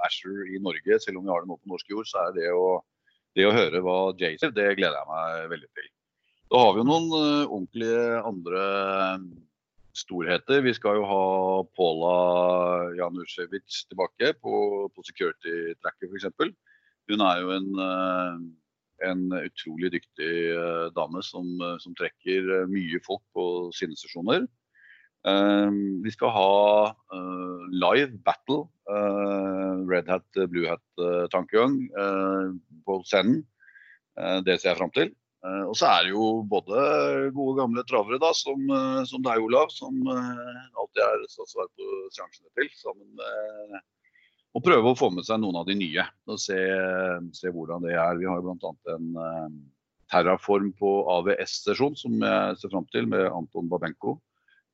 Asher 0.06 0.46
i 0.50 0.62
Norge. 0.62 1.00
Selv 1.02 1.20
om 1.20 1.26
vi 1.26 1.34
har 1.34 1.44
det 1.44 1.50
nå 1.50 1.58
på 1.58 1.72
norsk 1.72 1.94
jord, 1.94 2.08
så 2.10 2.26
er 2.28 2.36
det 2.38 2.48
å, 2.54 2.80
det 3.36 3.46
å 3.46 3.54
høre 3.54 3.82
hva 3.84 3.98
Jason 4.18 4.54
det 4.56 4.72
gleder 4.78 4.98
jeg 4.98 5.10
meg 5.10 5.50
veldig 5.54 5.70
til. 5.78 5.88
Da 6.50 6.64
har 6.64 6.74
vi 6.74 6.82
jo 6.82 6.88
noen 6.88 7.08
uh, 7.14 7.44
ordentlige 7.46 8.06
andre 8.26 8.64
storheter. 9.96 10.64
Vi 10.66 10.74
skal 10.74 10.98
jo 10.98 11.06
ha 11.06 11.24
Paula 11.78 12.16
Janusjevic 12.98 13.84
tilbake 13.90 14.32
på, 14.42 14.54
på 14.90 15.06
security 15.06 15.76
tracker 15.78 16.10
f.eks. 16.10 16.56
Hun 17.10 17.22
er 17.26 17.42
jo 17.42 17.54
en 17.54 17.70
uh, 17.78 18.50
en 19.06 19.28
utrolig 19.32 19.90
dyktig 19.94 20.32
eh, 20.52 20.86
dame 20.96 21.22
som, 21.24 21.46
eh, 21.60 21.76
som 21.82 21.94
trekker 21.96 22.50
eh, 22.56 22.66
mye 22.70 23.00
folk 23.04 23.22
på 23.36 23.44
sine 23.76 23.96
sesjoner. 23.98 24.46
Vi 25.20 26.10
skal 26.14 26.30
ha 26.32 26.50
live 27.68 28.22
battle, 28.24 28.62
red 29.90 30.08
hat, 30.08 30.24
blue 30.48 30.64
hat-tankegang 30.64 31.74
på 32.86 32.96
scenen. 33.04 33.42
det 34.46 34.56
ser 34.60 34.72
jeg 34.72 34.78
fram 34.78 34.94
til. 34.96 35.12
og 35.44 35.76
så 35.76 35.90
er 35.90 36.06
det 36.06 36.14
jo 36.14 36.30
både 36.48 36.86
gode 37.36 37.58
gamle 37.60 37.84
travere 37.84 38.20
da, 38.22 38.32
som, 38.32 38.64
som 39.04 39.20
deg, 39.28 39.44
Olav, 39.44 39.68
som 39.76 40.00
alltid 40.08 41.04
er 41.04 41.28
satt 41.28 41.72
på 41.76 41.92
seansene 42.16 42.48
til, 42.56 42.72
sammen 42.80 43.12
med 43.20 43.80
og 44.56 44.64
prøve 44.66 44.90
å 44.90 44.98
få 44.98 45.10
med 45.14 45.26
seg 45.26 45.40
noen 45.42 45.60
av 45.60 45.68
de 45.68 45.76
nye 45.78 46.04
og 46.30 46.40
se, 46.42 46.58
se 47.36 47.52
hvordan 47.54 47.84
det 47.86 47.94
er. 47.94 48.18
Vi 48.18 48.26
har 48.26 48.42
bl.a. 48.42 48.72
en 48.94 49.12
uh, 49.14 49.46
Terraform 50.10 50.72
på 50.78 50.90
AVS-sesjon 51.18 51.94
som 51.98 52.16
jeg 52.18 52.58
ser 52.58 52.72
fram 52.72 52.88
til, 52.90 53.06
med 53.10 53.28
Anton 53.30 53.70
Babenko. 53.70 54.18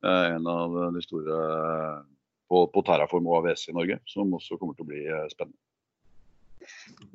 En 0.04 0.46
av 0.46 0.74
de 0.94 1.02
store 1.02 1.36
uh, 1.36 2.00
på, 2.48 2.66
på, 2.70 2.82
Terraform 2.86 3.26
og 3.30 3.40
AVS 3.40 3.68
i 3.70 3.76
Norge, 3.76 3.98
som 4.06 4.34
også 4.36 4.58
kommer 4.60 4.76
til 4.76 4.86
å 4.86 4.90
bli 4.90 5.04
spennende. 5.32 5.60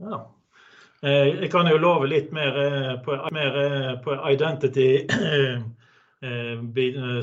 Ja. 0.02 0.22
Jeg 1.02 1.50
kan 1.50 1.65
jo 1.65 1.80
love 1.82 2.06
litt 2.10 2.34
mer 2.36 2.58
på, 3.02 3.15
mer 3.34 3.56
på 4.04 4.17
identity 4.30 4.89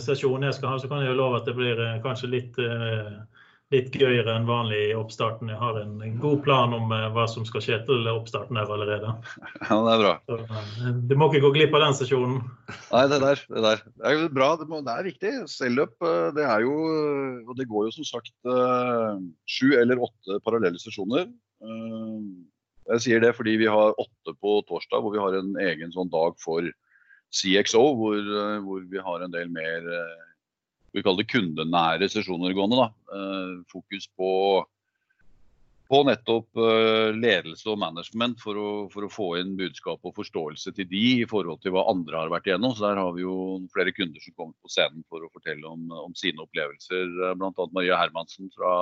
sesjonen 0.03 0.49
jeg 0.49 0.57
skal 0.57 0.73
ha, 0.73 0.81
så 0.83 0.91
kan 0.91 1.05
jeg 1.05 1.13
jo 1.13 1.19
love 1.21 1.39
at 1.39 1.47
det 1.47 1.55
blir 1.55 1.83
kanskje 2.03 2.33
litt 2.33 2.59
litt 3.75 3.93
gøyere 3.93 4.33
enn 4.33 4.47
vanlig 4.49 4.79
i 4.89 4.97
oppstarten. 4.97 5.51
Jeg 5.53 5.61
har 5.61 5.77
en 5.83 5.99
god 6.23 6.41
plan 6.47 6.73
om 6.77 6.93
uh, 6.95 7.09
hva 7.13 7.27
som 7.29 7.45
skal 7.49 7.65
skje 7.65 7.79
til 7.89 8.07
oppstarten 8.09 8.57
her 8.57 8.71
allerede. 8.73 9.13
Ja, 9.69 9.77
det 9.85 9.93
er 9.93 10.03
bra. 10.05 10.13
Så, 10.25 10.39
uh, 10.49 10.93
du 11.11 11.15
må 11.21 11.29
ikke 11.29 11.43
gå 11.45 11.53
glipp 11.59 11.77
av 11.77 11.85
den 11.85 11.99
sesjonen. 11.99 12.39
Nei, 12.89 13.05
det 13.13 13.21
der, 13.25 13.43
det 13.53 13.65
der. 13.67 13.83
Det 14.01 14.13
er 14.15 14.33
bra. 14.33 14.51
Det, 14.61 14.69
må, 14.71 14.81
det 14.87 14.95
er 14.95 15.09
viktig. 15.11 15.33
Sellup, 15.53 15.97
uh, 16.01 16.31
det 16.37 16.47
er 16.49 16.65
jo 16.65 16.77
Og 17.49 17.53
det 17.59 17.69
går 17.69 17.89
jo 17.89 17.97
som 17.99 18.07
sagt 18.09 18.33
sju 19.49 19.67
eller 19.77 20.01
åtte 20.05 20.39
parallelle 20.45 20.81
sesjoner. 20.81 21.29
jeg 22.89 23.03
sier 23.05 23.21
det 23.21 23.35
fordi 23.37 23.57
vi 23.61 23.69
har 23.69 23.97
åtte 23.99 24.35
på 24.41 24.61
torsdag, 24.69 25.03
hvor 25.03 25.13
vi 25.13 25.21
har 25.21 25.37
en 25.37 25.57
egen 25.61 25.93
sånn 25.93 26.11
dag 26.13 26.37
for 26.41 26.65
CXO, 27.35 27.83
hvor, 27.99 28.21
hvor 28.65 28.85
vi 28.89 29.03
har 29.05 29.25
en 29.25 29.35
del 29.35 29.51
mer 29.53 29.89
vi 30.93 31.03
kaller 31.05 31.23
det 31.23 31.33
kundenære 31.33 32.09
sesjoner 32.11 32.55
gående. 32.57 32.81
Da. 32.81 32.89
Eh, 33.15 33.55
fokus 33.73 34.09
på 34.17 34.31
på 35.89 36.03
nettopp 36.05 36.59
uh, 36.61 37.09
ledelse 37.17 37.65
og 37.73 37.79
management 37.81 38.43
for 38.43 38.61
å, 38.61 38.69
for 38.93 39.07
å, 39.07 39.11
få 39.13 39.29
inn 39.41 39.55
budskap 39.57 40.05
og 40.05 40.17
forståelse 40.19 40.75
til 40.77 40.89
de 40.91 41.05
i 41.23 41.29
forhold 41.29 41.63
til 41.63 41.73
hva 41.73 41.87
andre 41.89 42.21
har 42.21 42.33
vært 42.33 42.51
igjennom. 42.51 42.75
Så 42.77 42.85
der 42.85 43.01
har 43.01 43.15
vi 43.17 43.25
jo 43.25 43.37
flere 43.73 43.95
kunder 43.97 44.21
som 44.21 44.35
kommer 44.37 44.57
på 44.61 44.73
scenen 44.73 45.05
for 45.09 45.25
å 45.25 45.31
fortelle 45.33 45.65
om, 45.65 45.87
om 46.05 46.17
sine 46.19 46.45
opplevelser. 46.45 47.15
Bl.a. 47.41 47.69
Maria 47.73 47.97
Hermansen 48.01 48.51
fra 48.53 48.73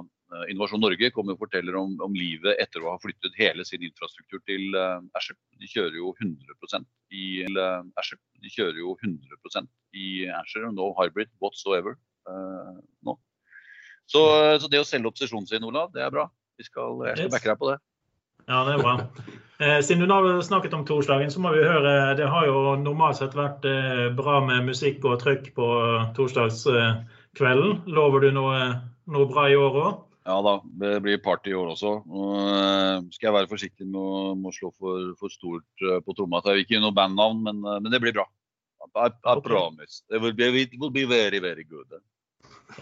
uh, 0.00 0.44
Innovasjon 0.48 0.80
Norge 0.80 1.10
kommer 1.12 1.36
og 1.36 1.42
forteller 1.44 1.76
om, 1.76 1.98
om, 2.06 2.16
livet 2.16 2.56
etter 2.64 2.80
å 2.80 2.94
ha 2.94 3.02
flyttet 3.02 3.36
hele 3.36 3.66
sin 3.68 3.84
infrastruktur 3.84 4.40
til 4.48 4.72
uh, 4.72 5.04
Azure. 5.20 5.36
De 5.60 5.68
kjører 5.68 5.98
jo 6.00 6.14
100% 6.16 6.88
i 7.12 7.26
uh, 7.50 7.82
Azure. 8.00 8.22
De 8.40 8.52
kjører 8.54 8.80
jo 8.80 8.96
100% 9.02 9.68
i 10.00 10.08
Asher. 10.40 10.64
no 10.72 10.94
hybrid 10.96 11.28
whatsoever 11.44 11.98
nå. 13.04 13.12
Så, 14.08 14.20
så, 14.60 14.68
det 14.72 14.80
å 14.80 14.86
selge 14.88 15.10
opp 15.10 15.18
sesjonen 15.20 15.46
sin, 15.48 15.64
Olav, 15.68 15.90
det 15.92 16.00
er 16.04 16.12
bra. 16.12 16.24
Skal, 16.62 17.00
jeg 17.08 17.18
skal 17.18 17.32
backe 17.34 17.50
deg 17.50 17.58
på 17.60 17.72
det. 17.72 17.80
Ja, 18.44 18.60
det 18.68 18.76
er 18.76 18.84
bra. 18.84 19.00
Eh, 19.62 19.78
siden 19.86 20.00
du 20.02 20.08
nå 20.10 20.16
har 20.18 20.40
snakket 20.42 20.72
om 20.74 20.80
torsdagen, 20.82 21.30
så 21.30 21.38
må 21.38 21.52
vi 21.54 21.60
høre 21.62 22.16
Det 22.18 22.26
har 22.26 22.48
jo 22.48 22.72
normalt 22.74 23.20
sett 23.20 23.36
vært 23.38 23.62
eh, 23.70 24.08
bra 24.10 24.40
med 24.42 24.66
musikk 24.66 25.06
og 25.06 25.20
trykk 25.22 25.52
på 25.54 25.68
torsdagskvelden. 26.16 27.84
Lover 27.86 28.26
du 28.26 28.32
noe, 28.34 28.64
noe 29.14 29.28
bra 29.30 29.46
i 29.46 29.54
år 29.54 29.78
òg? 29.84 30.02
Ja 30.26 30.40
da, 30.42 30.56
det 30.82 30.90
blir 31.06 31.22
party 31.22 31.54
i 31.54 31.56
år 31.60 31.70
også. 31.76 31.94
Skal 33.14 33.28
jeg 33.28 33.36
være 33.38 33.52
forsiktig 33.54 33.86
med 33.86 34.02
å, 34.02 34.34
med 34.34 34.50
å 34.50 34.56
slå 34.58 34.72
for, 34.74 35.14
for, 35.22 35.30
stort 35.30 35.86
på 36.02 36.18
tromma. 36.18 36.42
Jeg 36.42 36.58
vil 36.58 36.66
ikke 36.66 36.74
gi 36.74 36.82
noe 36.82 36.98
bandnavn, 36.98 37.46
men, 37.46 37.62
men, 37.62 37.90
det 37.94 38.02
blir 38.02 38.18
bra. 38.18 38.26
I, 38.90 39.06
I 39.06 39.38
promise. 39.38 40.02
It 40.10 40.18
will, 40.18 40.34
be, 40.34 40.50
it 40.66 40.74
will 40.82 40.90
be 40.90 41.06
very, 41.06 41.38
very 41.38 41.62
good. 41.62 41.94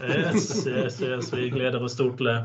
Yes, 0.01 0.65
yes, 0.67 1.03
yes. 1.05 1.33
Vi 1.37 1.53
gleder 1.53 1.85
oss 1.85 2.01
stort 2.01 2.17
til 2.17 2.33
det. 2.33 2.39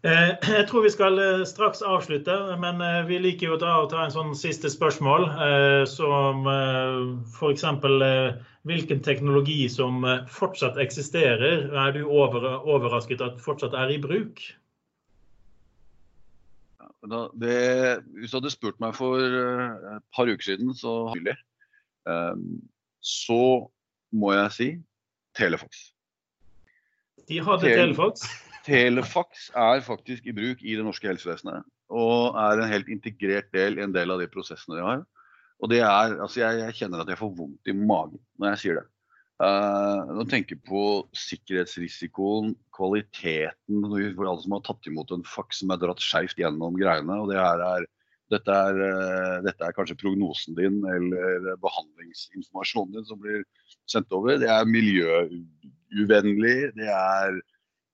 Eh, 0.00 0.30
jeg 0.48 0.64
tror 0.68 0.86
vi 0.86 0.90
skal 0.94 1.18
eh, 1.20 1.42
straks 1.44 1.82
avslutte, 1.84 2.32
men 2.60 2.80
eh, 2.80 3.02
vi 3.04 3.18
liker 3.20 3.50
jo 3.50 3.56
å 3.58 3.88
ta 3.90 4.04
en 4.06 4.14
sånn 4.14 4.32
siste 4.38 4.70
spørsmål. 4.72 5.26
Som 5.90 6.48
f.eks. 6.48 7.66
hvilken 8.68 9.02
teknologi 9.04 9.66
som 9.68 10.06
fortsatt 10.32 10.80
eksisterer, 10.80 11.68
er 11.68 11.92
du 11.96 12.06
overrasket 12.08 13.20
at 13.24 13.44
fortsatt 13.44 13.76
er 13.76 13.92
i 13.92 14.00
bruk? 14.00 14.40
Det, 17.40 17.60
hvis 18.16 18.32
du 18.32 18.36
hadde 18.38 18.52
spurt 18.52 18.80
meg 18.80 18.96
for 18.96 19.20
et 19.20 20.04
par 20.16 20.28
uker 20.28 20.50
siden, 20.50 20.74
så, 20.76 21.12
så 23.00 23.40
må 24.12 24.36
jeg 24.36 24.52
si 24.56 24.70
Telefox. 25.36 25.90
De 27.28 27.40
hadde 27.44 27.72
Telefax? 27.72 28.28
Telefax 28.66 29.48
er 29.56 29.82
faktisk 29.84 30.26
i 30.28 30.34
bruk 30.36 30.62
i 30.62 30.76
det 30.76 30.84
norske 30.84 31.08
helsevesenet. 31.08 31.66
Og 31.90 32.36
er 32.38 32.60
en 32.60 32.70
helt 32.70 32.90
integrert 32.92 33.50
del 33.54 33.78
i 33.78 33.84
en 33.84 33.94
del 33.94 34.12
av 34.12 34.20
de 34.22 34.28
prosessene 34.30 34.78
de 34.78 34.86
har. 34.86 35.04
Og 35.60 35.72
det 35.72 35.82
er, 35.84 36.16
altså 36.22 36.40
jeg, 36.42 36.62
jeg 36.64 36.78
kjenner 36.78 37.02
at 37.02 37.10
jeg 37.12 37.20
får 37.20 37.36
vondt 37.36 37.68
i 37.68 37.76
magen 37.76 38.20
når 38.40 38.54
jeg 38.54 38.62
sier 38.62 38.80
det. 38.80 38.86
Uh, 39.40 40.04
når 40.18 40.26
tenker 40.28 40.58
på 40.68 40.82
sikkerhetsrisikoen, 41.16 42.52
kvaliteten 42.76 43.86
for 43.88 44.26
alle 44.28 44.42
som 44.42 44.52
har 44.52 44.66
tatt 44.66 44.88
imot 44.90 45.14
en 45.16 45.24
faks 45.24 45.62
som 45.62 45.72
er 45.72 45.80
dratt 45.80 46.02
skeivt 46.04 46.36
gjennom 46.40 46.76
greiene. 46.76 47.16
og 47.16 47.30
det 47.30 47.38
her 47.40 47.62
er, 47.64 47.86
dette, 48.32 48.58
er, 48.68 48.80
uh, 48.84 49.38
dette 49.46 49.64
er 49.64 49.76
kanskje 49.76 49.96
prognosen 50.02 50.58
din 50.58 50.82
eller 50.84 51.56
behandlingsinformasjonen 51.64 52.98
din 52.98 53.08
som 53.08 53.20
blir 53.22 53.40
sendt 53.88 54.12
over. 54.16 54.36
Det 54.40 54.50
er 54.52 54.68
miljøuvennlig. 54.68 56.58
Det 56.76 56.92
er 56.92 57.40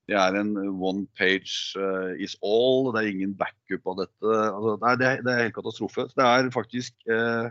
det 0.06 0.14
er 0.14 0.38
en 0.38 0.54
one 0.78 1.06
page 1.18 1.74
uh, 1.74 2.14
is 2.22 2.36
all. 2.42 2.92
Det 2.94 3.02
er 3.02 3.10
ingen 3.10 3.34
backup 3.34 3.88
av 3.90 4.02
dette. 4.04 4.34
Altså, 4.46 4.74
det, 4.82 5.06
er, 5.06 5.22
det, 5.26 5.32
er, 5.32 5.44
helt 5.46 5.56
katastrofe. 5.56 6.06
Det 6.14 6.26
er 6.26 6.50
faktisk, 6.54 6.94
uh, 7.10 7.50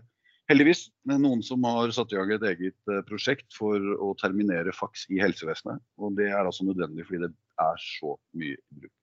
heldigvis, 0.52 0.86
noen 1.12 1.44
som 1.44 1.68
har 1.68 1.91
satt 1.96 2.15
i 2.15 2.20
gang 2.20 2.32
et 2.32 2.48
eget 2.54 2.78
uh, 2.91 3.02
prosjekt 3.10 3.50
for 3.58 3.76
å 4.00 4.13
terminere 4.22 4.76
faks 4.76 5.08
i 5.12 5.20
helsevesenet. 5.20 5.84
Og 6.00 6.15
det 6.20 6.32
er 6.32 6.46
altså 6.46 6.68
nødvendig 6.68 7.08
fordi 7.10 7.26
det 7.26 7.34
er 7.60 7.84
så 7.84 8.15
mye 8.39 8.56
bruk. 8.80 8.94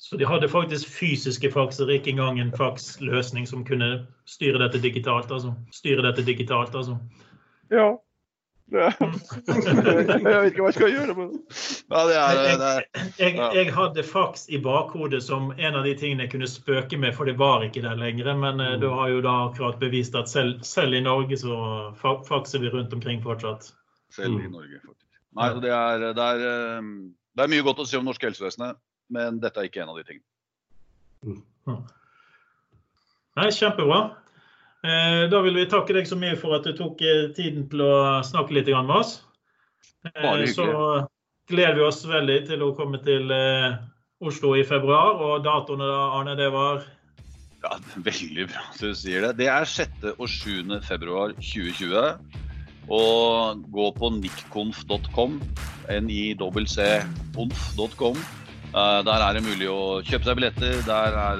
Så 0.00 0.16
de 0.16 0.24
hadde 0.24 0.48
faktisk 0.48 0.88
fysiske 0.88 1.50
fakser, 1.52 1.90
ikke 1.92 2.14
engang 2.14 2.38
en 2.40 2.54
faksløsning 2.56 3.44
som 3.46 3.66
kunne 3.68 4.06
styre 4.24 4.62
dette 4.62 4.80
digitalt, 4.80 5.28
altså? 5.28 5.52
Styre 5.76 6.06
dette 6.06 6.24
digitalt, 6.24 6.72
altså? 6.74 6.96
Ja, 7.70 7.92
jeg 8.70 10.22
vet 10.22 10.52
ikke 10.52 10.62
hva 10.62 10.68
jeg 10.70 10.76
skal 10.76 10.92
gjøre 10.92 11.14
Men... 11.18 11.30
Ja, 11.90 12.02
det 12.06 12.16
er, 12.16 12.40
det 12.40 12.68
er, 12.68 12.84
jeg, 13.18 13.34
jeg, 13.56 13.72
hadde 13.74 14.04
faks 14.06 14.46
i 14.52 14.60
bakhodet 14.62 15.22
som 15.26 15.50
en 15.56 15.78
av 15.78 15.86
de 15.88 15.94
tingene 15.98 16.26
jeg 16.26 16.34
kunne 16.36 16.50
spøke 16.50 17.00
med, 17.00 17.14
for 17.16 17.26
det 17.26 17.34
var 17.40 17.64
ikke 17.66 17.82
der 17.84 17.98
lenger. 17.98 18.30
Men 18.38 18.62
mm. 18.62 18.78
du 18.82 18.88
har 18.94 19.10
jo 19.10 19.22
da 19.26 19.34
akkurat 19.48 19.80
bevist 19.82 20.14
at 20.18 20.30
selv, 20.30 20.62
selv 20.66 20.94
i 20.94 21.02
Norge 21.04 21.38
så 21.40 21.54
fakser 21.98 22.62
vi 22.62 22.70
rundt 22.70 22.94
omkring 22.94 23.22
fortsatt. 23.24 23.72
Selv 24.14 24.38
i 24.38 24.50
Norge, 24.50 24.78
faktisk. 24.84 25.06
Nei, 25.38 25.50
det 25.62 25.70
er, 25.74 26.06
det, 26.14 26.26
er, 26.26 26.46
eh, 26.46 26.88
det 27.38 27.44
er 27.44 27.52
mye 27.52 27.66
godt 27.66 27.84
å 27.84 27.86
si 27.86 27.98
om 27.98 28.06
norske 28.06 28.26
helsevesenet, 28.26 28.78
men 29.14 29.38
dette 29.42 29.62
er 29.62 29.70
ikke 29.70 29.84
en 29.84 29.92
av 29.92 30.00
de 30.00 30.06
tingene. 30.08 30.26
Mm. 31.26 31.84
Nei, 33.38 33.50
kjempebra. 33.54 34.00
Eh, 34.80 35.26
da 35.28 35.42
vil 35.44 35.58
vi 35.60 35.66
takke 35.68 35.92
deg 35.92 36.06
så 36.08 36.16
mye 36.16 36.38
for 36.40 36.56
at 36.56 36.64
du 36.64 36.72
tok 36.76 37.02
eh, 37.04 37.26
tiden 37.36 37.66
til 37.68 37.82
å 37.84 38.24
snakke 38.24 38.54
litt 38.56 38.70
med 38.72 38.96
oss. 38.96 39.20
Eh, 40.08 40.46
så 40.48 40.64
gleder 41.50 41.76
vi 41.76 41.82
oss 41.84 42.00
veldig 42.08 42.48
til 42.48 42.62
å 42.64 42.72
komme 42.78 42.96
til 43.04 43.28
Oslo 44.24 44.54
i 44.56 44.64
februar. 44.64 45.20
Og 45.20 45.44
datoene 45.44 45.84
da, 45.84 46.00
Arne, 46.16 46.32
det 46.38 46.48
var? 46.54 46.80
Ja, 47.60 47.76
Veldig 48.00 48.46
bra 48.48 48.62
at 48.70 48.80
du 48.80 48.94
sier 48.96 49.20
det. 49.26 49.36
Det 49.42 49.48
er 49.52 49.64
6. 49.68 49.90
og 50.14 50.28
7. 50.32 50.80
februar 50.86 51.28
2020. 51.36 52.16
Og 52.90 53.60
gå 53.70 53.86
på 53.98 54.06
nickconf.com, 54.16 55.42
nicconf.com. 56.08 58.16
Der 58.72 59.26
er 59.26 59.32
det 59.36 59.44
mulig 59.44 59.68
å 59.68 60.00
kjøpe 60.06 60.24
seg 60.24 60.36
billetter. 60.40 60.80
Der 60.88 61.10
er 61.20 61.36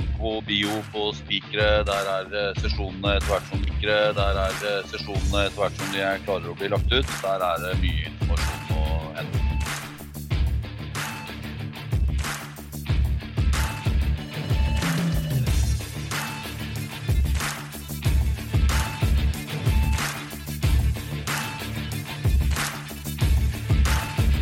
info, 0.00 0.34
bio 0.48 0.80
på 0.92 1.08
spikere. 1.18 1.84
Der 1.88 2.10
er 2.16 2.60
sesjonene 2.60 3.16
etter 3.18 3.32
hvert 3.34 3.48
som 3.50 3.64
spikere. 3.64 4.12
Der 4.18 4.42
er 4.46 4.60
sesjonene 4.90 5.46
etter 5.46 5.64
hvert 5.64 5.80
som 5.80 5.94
de 5.94 6.04
er 6.10 6.26
klarer 6.26 6.52
å 6.52 6.58
bli 6.58 6.72
lagt 6.72 6.92
ut. 6.92 7.16
Der 7.24 7.48
er 7.52 7.66
det 7.66 7.78
mye 7.84 8.12
informasjon 8.12 8.78
å 8.78 8.86
hente. 9.18 9.51